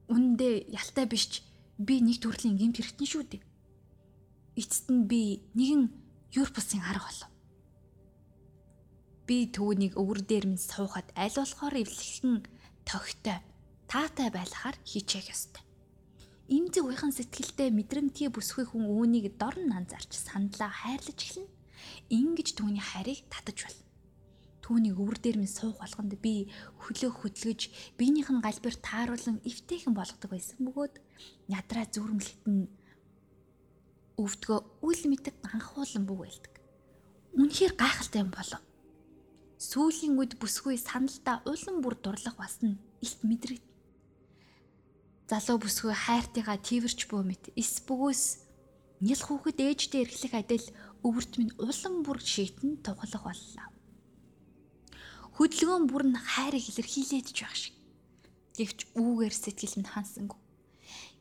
Үндэ 0.07 0.71
ялтай 0.71 1.07
биш 1.11 1.25
ч 1.27 1.33
би 1.79 1.99
нэг 1.99 2.23
төрлийн 2.23 2.55
гэмт 2.55 2.79
хэрэгтэн 2.79 3.09
шүү 3.11 3.25
дээ. 3.27 3.43
Эцэст 4.55 4.87
нь 4.95 5.11
би 5.11 5.43
нэгэн 5.59 5.91
Юрпусын 6.39 6.83
арга 6.87 7.11
болов. 7.11 7.31
Би 9.27 9.51
түүнийг 9.51 9.99
өвөр 9.99 10.23
дээр 10.23 10.47
минь 10.47 10.63
суухад 10.63 11.11
аль 11.19 11.35
болохоор 11.35 11.75
эвлэхэн 11.75 12.47
тогтой 12.87 13.43
таатай 13.91 14.31
байлахаар 14.31 14.79
хийчих 14.87 15.27
ёстой. 15.27 15.67
Имзэг 16.47 16.87
уйхан 16.87 17.11
сэтгэлтэй 17.11 17.75
мэдрэмтгий 17.75 18.31
бүсгүй 18.31 18.71
хүн 18.71 18.87
үүнийг 18.87 19.35
дорн 19.35 19.75
анзаарч 19.75 20.15
сандлаа 20.15 20.71
хайрлаж 20.71 21.19
эхэлнэ. 21.19 21.51
Ингиж 22.15 22.55
түүний 22.55 22.79
хайрыг 22.79 23.27
татаж 23.27 23.67
байна 23.67 23.86
түүнийг 24.67 24.99
өвөр 24.99 25.19
дээр 25.23 25.39
минь 25.39 25.47
суух 25.47 25.79
болгонд 25.79 26.19
би 26.19 26.51
хөлөө 26.83 27.11
хөдлөж 27.23 27.95
биенийх 27.95 28.35
нь 28.35 28.43
галбир 28.43 28.75
тааруулан 28.83 29.39
эвтэйхэн 29.47 29.95
болгодог 29.95 30.27
байсан 30.35 30.59
бөгөөд 30.67 30.95
ядраа 31.47 31.87
зүрмлэхт 31.87 32.43
нь 32.51 32.67
өвдгөө 34.19 34.59
үл 34.83 35.03
мэдэг 35.07 35.35
анхуулан 35.55 36.05
бүг 36.11 36.19
байлдаг. 36.19 36.55
Үнэхээр 37.39 37.75
гайхалтай 37.79 38.21
юм 38.27 38.35
болов. 38.35 38.63
Сүүлийн 39.63 40.19
үед 40.19 40.35
бүсгүй 40.43 40.75
саналдаа 40.83 41.47
улан 41.47 41.79
бүр 41.79 41.95
дурлах 42.03 42.35
бас 42.35 42.59
нь 42.67 42.75
илт 43.07 43.23
мэдрэг. 43.23 43.63
Залуу 45.31 45.63
бүсгүй 45.63 45.95
хайртайгаа 45.95 46.59
тийвэрч 46.59 47.07
буй 47.07 47.23
мэт 47.23 47.55
эс 47.55 47.79
бөгөөс 47.87 48.23
нял 49.07 49.23
хүүхэд 49.23 49.59
ээждээ 49.63 50.03
эрхлэх 50.11 50.35
адил 50.35 50.67
өвөрт 51.07 51.33
минь 51.39 51.55
улан 51.63 51.95
бүр 52.03 52.19
шийтэн 52.19 52.83
тухлах 52.83 53.23
боллоо 53.31 53.76
хөдөлгөөн 55.37 55.85
бүр 55.85 56.05
нь 56.09 56.17
хайрыг 56.17 56.65
илэрхийлээд 56.73 57.29
байх 57.37 57.53
шиг. 57.53 57.77
Гэвч 58.57 58.79
үүгээр 58.97 59.35
сэтгэл 59.37 59.77
минь 59.85 59.93
хансангүй. 59.93 60.41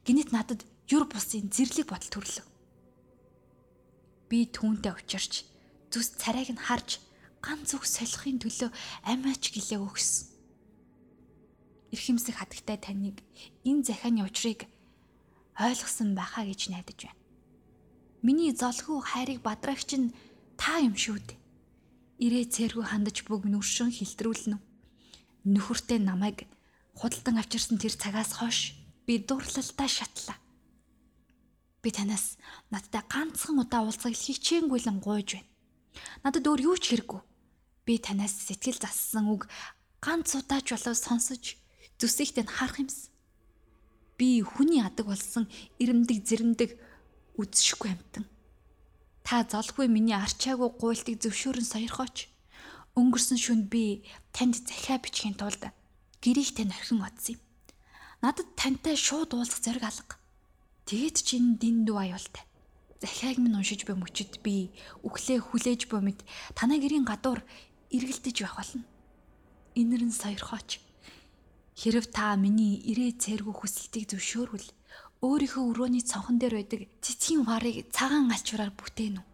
Гинэт 0.08 0.32
надад 0.32 0.64
юр 0.88 1.04
бусын 1.04 1.52
зэрлэг 1.52 1.92
бодол 1.92 2.12
төрлөө. 2.16 2.48
Би 4.32 4.48
түүнтэй 4.56 4.96
учирч 4.96 5.44
зүс 5.92 6.16
царайг 6.16 6.48
нь 6.56 6.64
харж 6.64 7.04
ганц 7.44 7.76
үг 7.76 7.84
солихын 7.84 8.40
төлөө 8.40 8.72
амиач 9.04 9.52
гэлээ 9.52 9.84
өгсөн. 9.84 10.32
Ирхэмсэх 11.92 12.40
хатагтай 12.40 12.80
таныг 12.80 13.20
энэ 13.68 13.84
захааны 13.84 14.24
учрыг 14.24 14.64
ойлгосон 15.60 16.16
байхаа 16.16 16.48
гэж 16.48 16.72
найдаж 16.72 17.00
байна. 17.04 17.20
Миний 18.24 18.56
золгүй 18.56 19.04
хайрыг 19.04 19.44
бадрагч 19.44 19.92
нь 20.00 20.16
та 20.56 20.80
юм 20.80 20.96
шүү 20.96 21.20
дээ 21.20 21.45
ирээ 22.20 22.46
цэргүү 22.48 22.86
хандаж 22.92 23.28
бүг 23.28 23.48
нүршин 23.50 23.92
хилтрүүлнэ. 23.92 24.58
Нөхөртэй 25.46 26.00
намайг 26.00 26.48
худалдан 26.96 27.38
авчирсан 27.40 27.78
тэр 27.78 27.94
цагаас 27.94 28.40
хойш 28.40 28.74
би 29.06 29.20
дурлалтаа 29.20 29.88
шатлаа. 29.88 30.38
Би 31.84 31.92
танаас 31.92 32.40
надтай 32.72 33.04
ганцхан 33.06 33.60
удаа 33.62 33.86
уулзах 33.86 34.16
хичээнгүйлэн 34.16 35.00
гуйж 35.04 35.38
байна. 35.38 35.50
Надад 36.24 36.48
өөр 36.48 36.74
юу 36.74 36.78
ч 36.82 36.96
хэрэггүй. 36.96 37.22
Би 37.86 38.02
танаас 38.02 38.34
сэтгэл 38.48 38.82
зассан 38.82 39.30
үг 39.30 39.46
ганц 40.02 40.34
удаач 40.34 40.74
болов 40.74 40.98
сонсож 40.98 41.60
зүсэхтэй 42.00 42.48
харах 42.48 42.82
юмсан. 42.82 43.14
Би 44.18 44.42
хүний 44.42 44.82
адаг 44.82 45.06
болсон 45.12 45.46
ирэмдэг 45.78 46.18
зэрэмдэг 46.26 46.70
үдшихгүй 47.38 47.92
амтан. 47.92 48.26
Та 49.26 49.42
золгүй 49.42 49.90
миний 49.90 50.14
арчаагүй 50.14 50.70
гуйлтыг 50.78 51.18
зөвшөөрөн 51.18 51.66
сойрхооч. 51.66 52.30
Өнгөрсөн 52.94 53.42
шөнд 53.42 53.66
би 53.74 54.06
танд 54.30 54.54
захиа 54.54 55.02
бичхийн 55.02 55.34
тулд 55.34 55.66
гэрийхтэй 56.22 56.70
норхин 56.70 57.02
одсон 57.02 57.34
юм. 57.34 57.42
Надад 58.22 58.54
тантай 58.54 58.94
шууд 58.94 59.34
уулзах 59.34 59.66
зориг 59.66 59.82
алга. 59.82 60.22
Тэгэд 60.86 61.18
ч 61.26 61.42
энэ 61.42 61.58
дин 61.58 61.90
дүү 61.90 61.98
аюултай. 62.06 62.46
Захиаг 63.02 63.42
минь 63.42 63.58
уншиж 63.58 63.90
буй 63.90 63.98
мөчөд 63.98 64.46
би 64.46 64.70
үхлээ 65.02 65.42
хүлээж 65.42 65.90
буй 65.90 66.06
мэд 66.06 66.22
танай 66.54 66.78
гэрийн 66.78 67.10
гадуур 67.10 67.42
эргэлдэж 67.90 68.46
байх 68.46 68.56
болно. 68.62 68.86
Инэрэн 69.74 70.14
сойрхооч. 70.14 70.78
Хэрв 71.74 72.14
та 72.14 72.38
миний 72.38 72.78
ирээ 72.78 73.18
цэргүү 73.18 73.58
хүсэлтийг 73.58 74.06
зөвшөөрвөл 74.14 74.70
өөрийнхөө 75.26 75.64
өрөөний 75.74 76.04
цонхон 76.06 76.38
дээр 76.38 76.62
байдаг 76.62 76.82
цэцгийн 77.02 77.42
варыг 77.50 77.90
цагаан 77.90 78.30
алчураар 78.30 78.70
бүтээн 78.78 79.18
үү. 79.18 79.26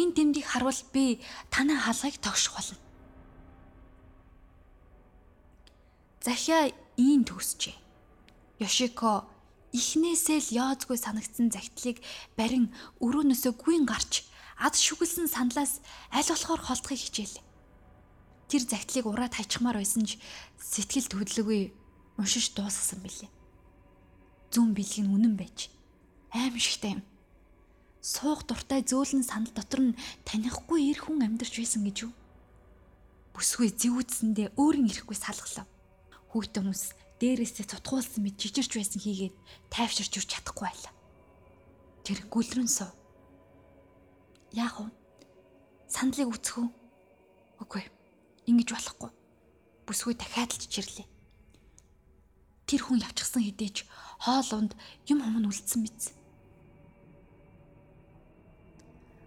Энэ 0.00 0.14
дэмдийг 0.16 0.46
харвал 0.48 0.80
би 0.92 1.20
танай 1.52 1.76
хаалгыг 1.76 2.16
тогших 2.16 2.56
болно. 2.56 2.80
Захиа 6.24 6.72
ийн 6.96 7.28
төгсжээ. 7.28 7.76
Ёшико 8.64 9.28
ихнээсээ 9.76 10.38
л 10.48 10.48
яозгүй 10.64 10.96
санагдсан 10.96 11.52
загтлыг 11.52 12.00
барин 12.38 12.72
өрөөнөөсөө 13.04 13.52
гүйн 13.60 13.84
гарч 13.84 14.24
ад 14.56 14.74
шүглсэн 14.80 15.28
сандлаас 15.28 15.84
аль 16.08 16.30
болохоор 16.30 16.62
холдохыг 16.62 17.00
хичээлээ. 17.04 17.44
Тэр 18.48 18.62
загтлыг 18.64 19.04
ураад 19.04 19.36
хайчихмаар 19.36 19.76
байсан 19.76 20.08
ч 20.08 20.16
сэтгэл 20.56 21.10
төдлөгүй 21.10 21.60
уншиж 22.16 22.56
дуусгасан 22.56 23.00
билээ 23.04 23.41
зүүн 24.52 24.76
бэлэг 24.76 25.00
нь 25.02 25.12
үнэн 25.16 25.34
байж 25.40 25.72
аимшигтай 26.32 27.00
юм. 27.00 27.02
Суух 28.04 28.44
дуртай 28.44 28.84
зөөлөн 28.84 29.24
санал 29.24 29.52
дотор 29.56 29.80
нь 29.92 29.98
танихгүй 30.28 30.92
эр 30.92 30.98
хүн 31.00 31.24
амьдарч 31.24 31.54
байсан 31.56 31.86
гэж 31.88 31.96
юу? 32.08 32.12
Бүсгүй 33.32 33.72
зэвүүдсэндээ 33.72 34.58
өөрийн 34.60 34.90
ирэхгүй 34.92 35.16
салглав. 35.16 35.68
Хүүхдэн 36.34 36.68
хүмүүс 36.68 36.84
дээрээсээ 37.22 37.66
цутгуулсан 37.70 38.20
мэт 38.26 38.36
жижирч 38.36 38.72
байсан 38.76 39.00
хийгээд 39.00 39.34
тайвширч 39.70 40.12
үрч 40.18 40.28
чадахгүй 40.34 40.66
байлаа. 40.66 40.94
Тэр 42.04 42.18
гүлрэн 42.26 42.68
суув. 42.68 42.92
яах 44.52 44.82
вэ? 44.82 44.90
Сандлыг 45.86 46.28
үцэх 46.28 46.58
үү? 46.60 46.68
Үгүй. 47.62 47.84
Ингэж 48.50 48.68
болохгүй. 48.74 49.10
Бүсгүй 49.86 50.14
дахиад 50.18 50.50
л 50.52 50.66
чирлээ. 50.66 51.11
Тэр 52.72 52.88
хүн 52.88 53.04
явчихсан 53.04 53.44
хэдийч 53.44 53.84
хоол 54.24 54.48
унд 54.56 54.72
юм 55.04 55.20
хум 55.20 55.44
нь 55.44 55.48
үлдсэн 55.52 55.84
биз. 55.84 56.16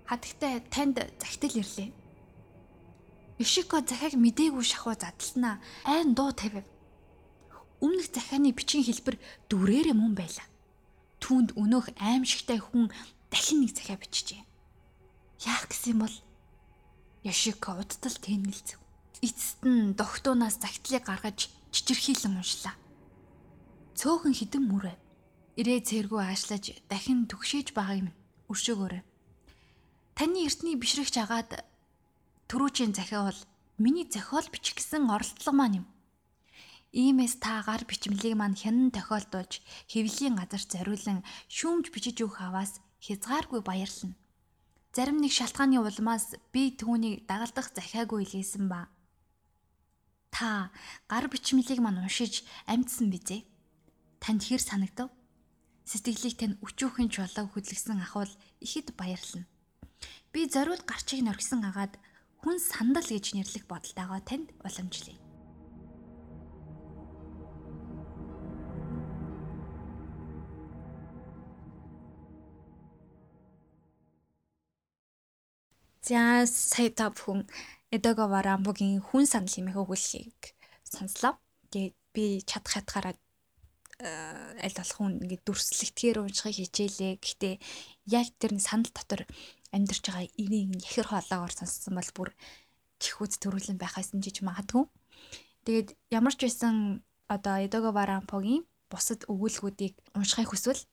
Хатагтай 0.10 0.66
танд 0.74 0.98
захидал 1.22 1.62
ирлээ. 1.62 1.94
Ишико 3.38 3.86
захиаг 3.86 4.18
мдээгүй 4.18 4.66
шахуу 4.66 4.98
задлснаа 4.98 5.62
айн 5.86 6.18
дуу 6.18 6.34
тавив. 6.34 6.66
Өмнөх 7.86 8.10
захианы 8.10 8.50
бичгийн 8.50 8.90
хэлбэр 8.90 9.22
дүрээрээ 9.46 9.94
мөн 9.94 10.18
байлаа. 10.18 10.50
Түүнд 11.22 11.54
өнөөх 11.54 11.94
аимшигтай 12.02 12.58
хүн 12.58 12.90
дахин 13.30 13.62
нэг 13.62 13.78
захиа 13.78 14.02
бичжээ. 14.02 14.42
Яах 15.46 15.70
гэсэн 15.70 16.02
бол 16.02 16.16
Яшико 17.22 17.78
удтал 17.78 18.18
тэнэлцв. 18.26 18.82
Эцэст 19.22 19.62
нь 19.62 19.94
догтуунаас 19.94 20.58
загтлыг 20.58 21.06
гаргаж 21.06 21.54
чичирхийлэн 21.70 22.42
уншлаа. 22.42 22.74
Цөөхөн 23.96 24.36
хідэн 24.36 24.64
мөрөө. 24.68 24.96
Ирээ 25.56 25.80
цэргүү 25.88 26.20
аашлаж 26.20 26.84
дахин 26.92 27.32
түгшээж 27.32 27.72
байгааг 27.72 28.12
минь 28.12 28.20
өршөөгөөрэй. 28.52 29.04
Таны 30.20 30.44
эртний 30.44 30.76
бишрэгч 30.76 31.16
агаад 31.24 31.64
түрүүчийн 32.52 32.92
захиа 32.92 33.32
бол 33.32 33.40
миний 33.80 34.04
зохиол 34.04 34.48
бичих 34.52 34.76
гэсэн 34.76 35.08
оролдлого 35.08 35.56
маань 35.56 35.80
юм. 35.80 35.86
Иймээс 36.92 37.40
та 37.40 37.64
гар 37.64 37.88
бичмлийг 37.88 38.36
маань 38.36 38.60
хянан 38.60 38.92
тохиолдуулж 38.92 39.64
хэвлийн 39.88 40.36
газар 40.36 40.60
зориулан 40.60 41.24
шүүмж 41.48 41.92
бичиж 41.96 42.20
өгөх 42.20 42.44
аваас 42.44 42.84
хязгааргүй 43.00 43.64
баярлана. 43.64 44.20
Зарим 44.92 45.24
нэг 45.24 45.32
шалтгааны 45.32 45.80
улмаас 45.80 46.36
би 46.52 46.76
түүнийг 46.76 47.28
дагалдах 47.32 47.72
захиагүй 47.72 48.28
илгээсэн 48.28 48.68
ба. 48.68 48.92
Та 50.36 50.72
гар 51.08 51.28
бичмлийг 51.32 51.80
маань 51.80 52.04
уншиж 52.04 52.44
амьдсан 52.68 53.08
бизээ. 53.12 53.55
Танд 54.26 54.42
хэр 54.42 54.58
санагдав? 54.58 55.14
Сэтгэлийг 55.86 56.34
тань 56.42 56.58
өчүүхэн 56.66 57.14
чулуу 57.14 57.46
хөдлөсөн 57.46 58.02
ахвал 58.02 58.34
ихэд 58.58 58.98
баярлана. 58.98 59.46
Би 60.34 60.50
зориуд 60.50 60.82
гарчийг 60.90 61.22
норгисон 61.22 61.62
агаад 61.62 61.94
хүн 62.42 62.58
сандал 62.58 63.06
гэж 63.06 63.38
нэрлэх 63.38 63.70
бодолтойгоо 63.70 64.22
танд 64.26 64.50
уламжлая. 64.66 65.22
За 76.02 76.50
сая 76.50 76.90
та 76.90 77.14
бүхэн 77.14 77.46
Эдого 77.94 78.26
Варамбугийн 78.34 79.06
хүн 79.06 79.30
санал 79.30 79.54
хэмээх 79.54 79.78
өгүүлгийг 79.86 80.58
сонслоо. 80.82 81.38
Тэгээд 81.70 81.94
би 82.14 82.42
чадах 82.42 82.74
хатгаараа 82.74 83.14
э, 83.14 83.25
аль 84.04 84.76
болох 84.76 84.98
хүн 85.00 85.24
ингээд 85.24 85.44
дүрслэгтгээр 85.48 86.18
уншихыг 86.20 86.56
хичээлээ. 86.60 87.14
Гэхдээ 87.24 87.56
яг 88.12 88.28
тэр 88.40 88.52
санал 88.60 88.92
дотор 88.92 89.24
амьдарч 89.72 90.04
байгаа 90.04 90.28
ирийн 90.36 90.76
яхир 90.76 91.08
хоолоогоор 91.08 91.54
сонссон 91.56 91.96
бол 91.96 92.12
бүр 92.16 92.30
чихүүц 93.00 93.40
төрүүлэн 93.40 93.80
байхаас 93.80 94.12
нь 94.12 94.24
жиж 94.24 94.44
магадгүй. 94.44 94.88
Тэгээд 95.66 95.90
ямар 96.12 96.36
ч 96.36 96.48
байсан 96.48 96.76
одоо 97.32 97.56
Эдого 97.64 97.90
Варампогийн 97.96 98.68
бусад 98.92 99.26
өгүүлбэрүүдийг 99.32 99.96
уншихыг 100.14 100.50
хүсвэл 100.52 100.84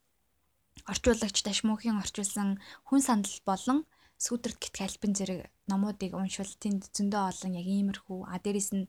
орчуулагч 0.89 1.37
Дашмуухийн 1.45 2.01
орчуулсан 2.03 2.59
хүн 2.89 3.01
санал 3.05 3.37
болон 3.45 3.79
сүүтрт 4.17 4.59
гитг 4.63 4.81
альбин 4.87 5.15
зэрэг 5.19 5.51
номуудыг 5.71 6.15
уншвал 6.15 6.55
тэнд 6.63 6.89
зөндөө 6.95 7.23
олон 7.31 7.53
яг 7.61 7.67
иймэрхүү 7.67 8.21
а 8.31 8.39
дээрэс 8.39 8.71
нь 8.79 8.87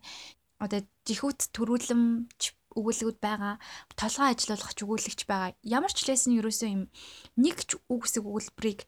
одоо 0.64 0.82
жихүүц 1.08 1.52
төрүүлэмж 1.56 2.42
өгүүлбэрүүд 2.78 3.20
байгаа 3.22 3.56
толгой 3.96 4.28
ажилуулах 4.34 4.74
өгүүлэгч 4.74 5.22
байгаа 5.30 5.52
ямар 5.62 5.92
ч 5.94 6.06
лсэн 6.06 6.38
ерөөсөө 6.40 6.70
юм 6.74 6.84
нэг 7.38 7.58
ч 7.66 7.78
үг 7.90 8.02
хэсэг 8.06 8.24
өгүүлбэрийг 8.26 8.86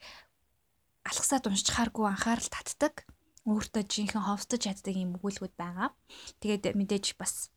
алхасаад 1.05 1.45
уншчихааргүй 1.47 2.05
анхаарал 2.09 2.49
татдаг. 2.49 3.05
Өөртөө 3.45 3.85
жинхэнэ 3.85 4.25
ховстож 4.25 4.65
яддаг 4.65 4.95
юм 4.97 5.21
өгүүлбүүд 5.21 5.53
байгаа. 5.53 5.93
Тэгээд 6.41 6.73
мэдээж 6.73 7.13
бас 7.21 7.53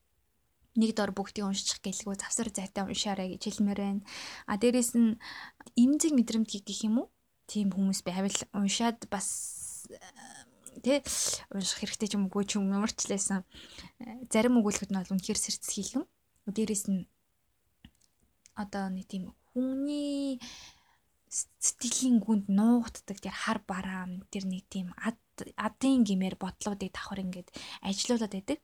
нэг 0.76 0.92
дор 0.92 1.16
бүгдийг 1.16 1.48
уншчих 1.48 1.80
гэлгүй 1.80 2.20
завсар 2.20 2.52
зайтай 2.52 2.84
уншаарай 2.84 3.32
гэж 3.32 3.42
хэлмээр 3.48 3.80
байна. 3.80 4.02
А 4.44 4.60
дээрэс 4.60 4.92
нь 5.00 5.16
имзэг 5.80 6.12
мэдрэмт 6.12 6.52
гэх 6.52 6.84
юм 6.84 7.08
уу? 7.08 7.08
Тийм 7.48 7.72
хүмүүс 7.72 8.04
байвал 8.04 8.36
уншаад 8.52 9.08
бас 9.08 9.88
тэ 10.84 11.00
унших 11.56 11.80
хэрэгтэй 11.80 12.08
ч 12.12 12.14
юм 12.20 12.28
уу 12.28 12.44
ч 12.44 12.60
юм 12.60 12.68
ямар 12.68 12.92
ч 12.92 13.08
лээсэн 13.08 13.42
зарим 14.28 14.60
өгүүлбэрт 14.60 14.92
нь 14.92 15.00
бол 15.00 15.12
үнэхээр 15.16 15.40
сэрцгийлэн. 15.40 16.04
Дээрэс 16.48 16.84
нь 16.88 17.04
одоо 18.56 18.88
нэг 18.88 19.06
тийм 19.06 19.24
хүний 19.52 20.40
сэтгэлийн 21.28 22.18
гүнд 22.24 22.46
нуугддаг 22.48 23.18
тэр 23.20 23.36
хар 23.36 23.60
бараам 23.68 24.24
тэр 24.32 24.48
нэг 24.48 24.64
тийм 24.72 24.96
ад 24.96 25.20
адын 25.60 26.02
гимээр 26.08 26.40
бодлуудыг 26.40 26.90
давхар 26.92 27.20
ингээд 27.20 27.52
ажилуулад 27.84 28.32
байдаг. 28.32 28.60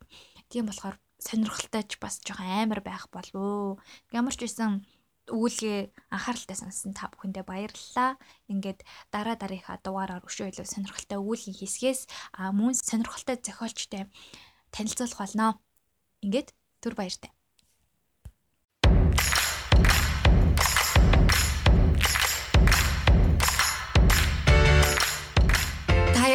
Тийм 0.48 0.64
болохоор 0.66 0.96
сонирхолтойч 1.20 2.00
бас 2.00 2.24
жоохон 2.24 2.48
амар 2.48 2.80
байх 2.80 3.06
болов. 3.12 3.78
Ямар 4.16 4.34
ч 4.34 4.40
байсан 4.48 4.82
өгүүлгээ 5.28 5.92
анхааралтай 6.12 6.56
сонссон 6.56 6.92
та 6.96 7.12
бүхэндээ 7.12 7.44
баярлалаа. 7.44 8.16
Ингээд 8.48 8.80
дараа 9.12 9.36
дараагийн 9.36 9.80
дугаараар 9.84 10.24
өшөө 10.24 10.52
илүү 10.52 10.66
сонирхолтой 10.68 11.18
өгүүлгийн 11.20 11.58
хийсгээс 11.60 12.00
а 12.36 12.52
мөн 12.52 12.76
сонирхолтой 12.76 13.36
зохиолчтой 13.40 14.08
танилцуулах 14.72 15.20
болно. 15.20 15.46
Ингээд 16.24 16.48
түр 16.80 16.96
баяртай. 16.96 17.33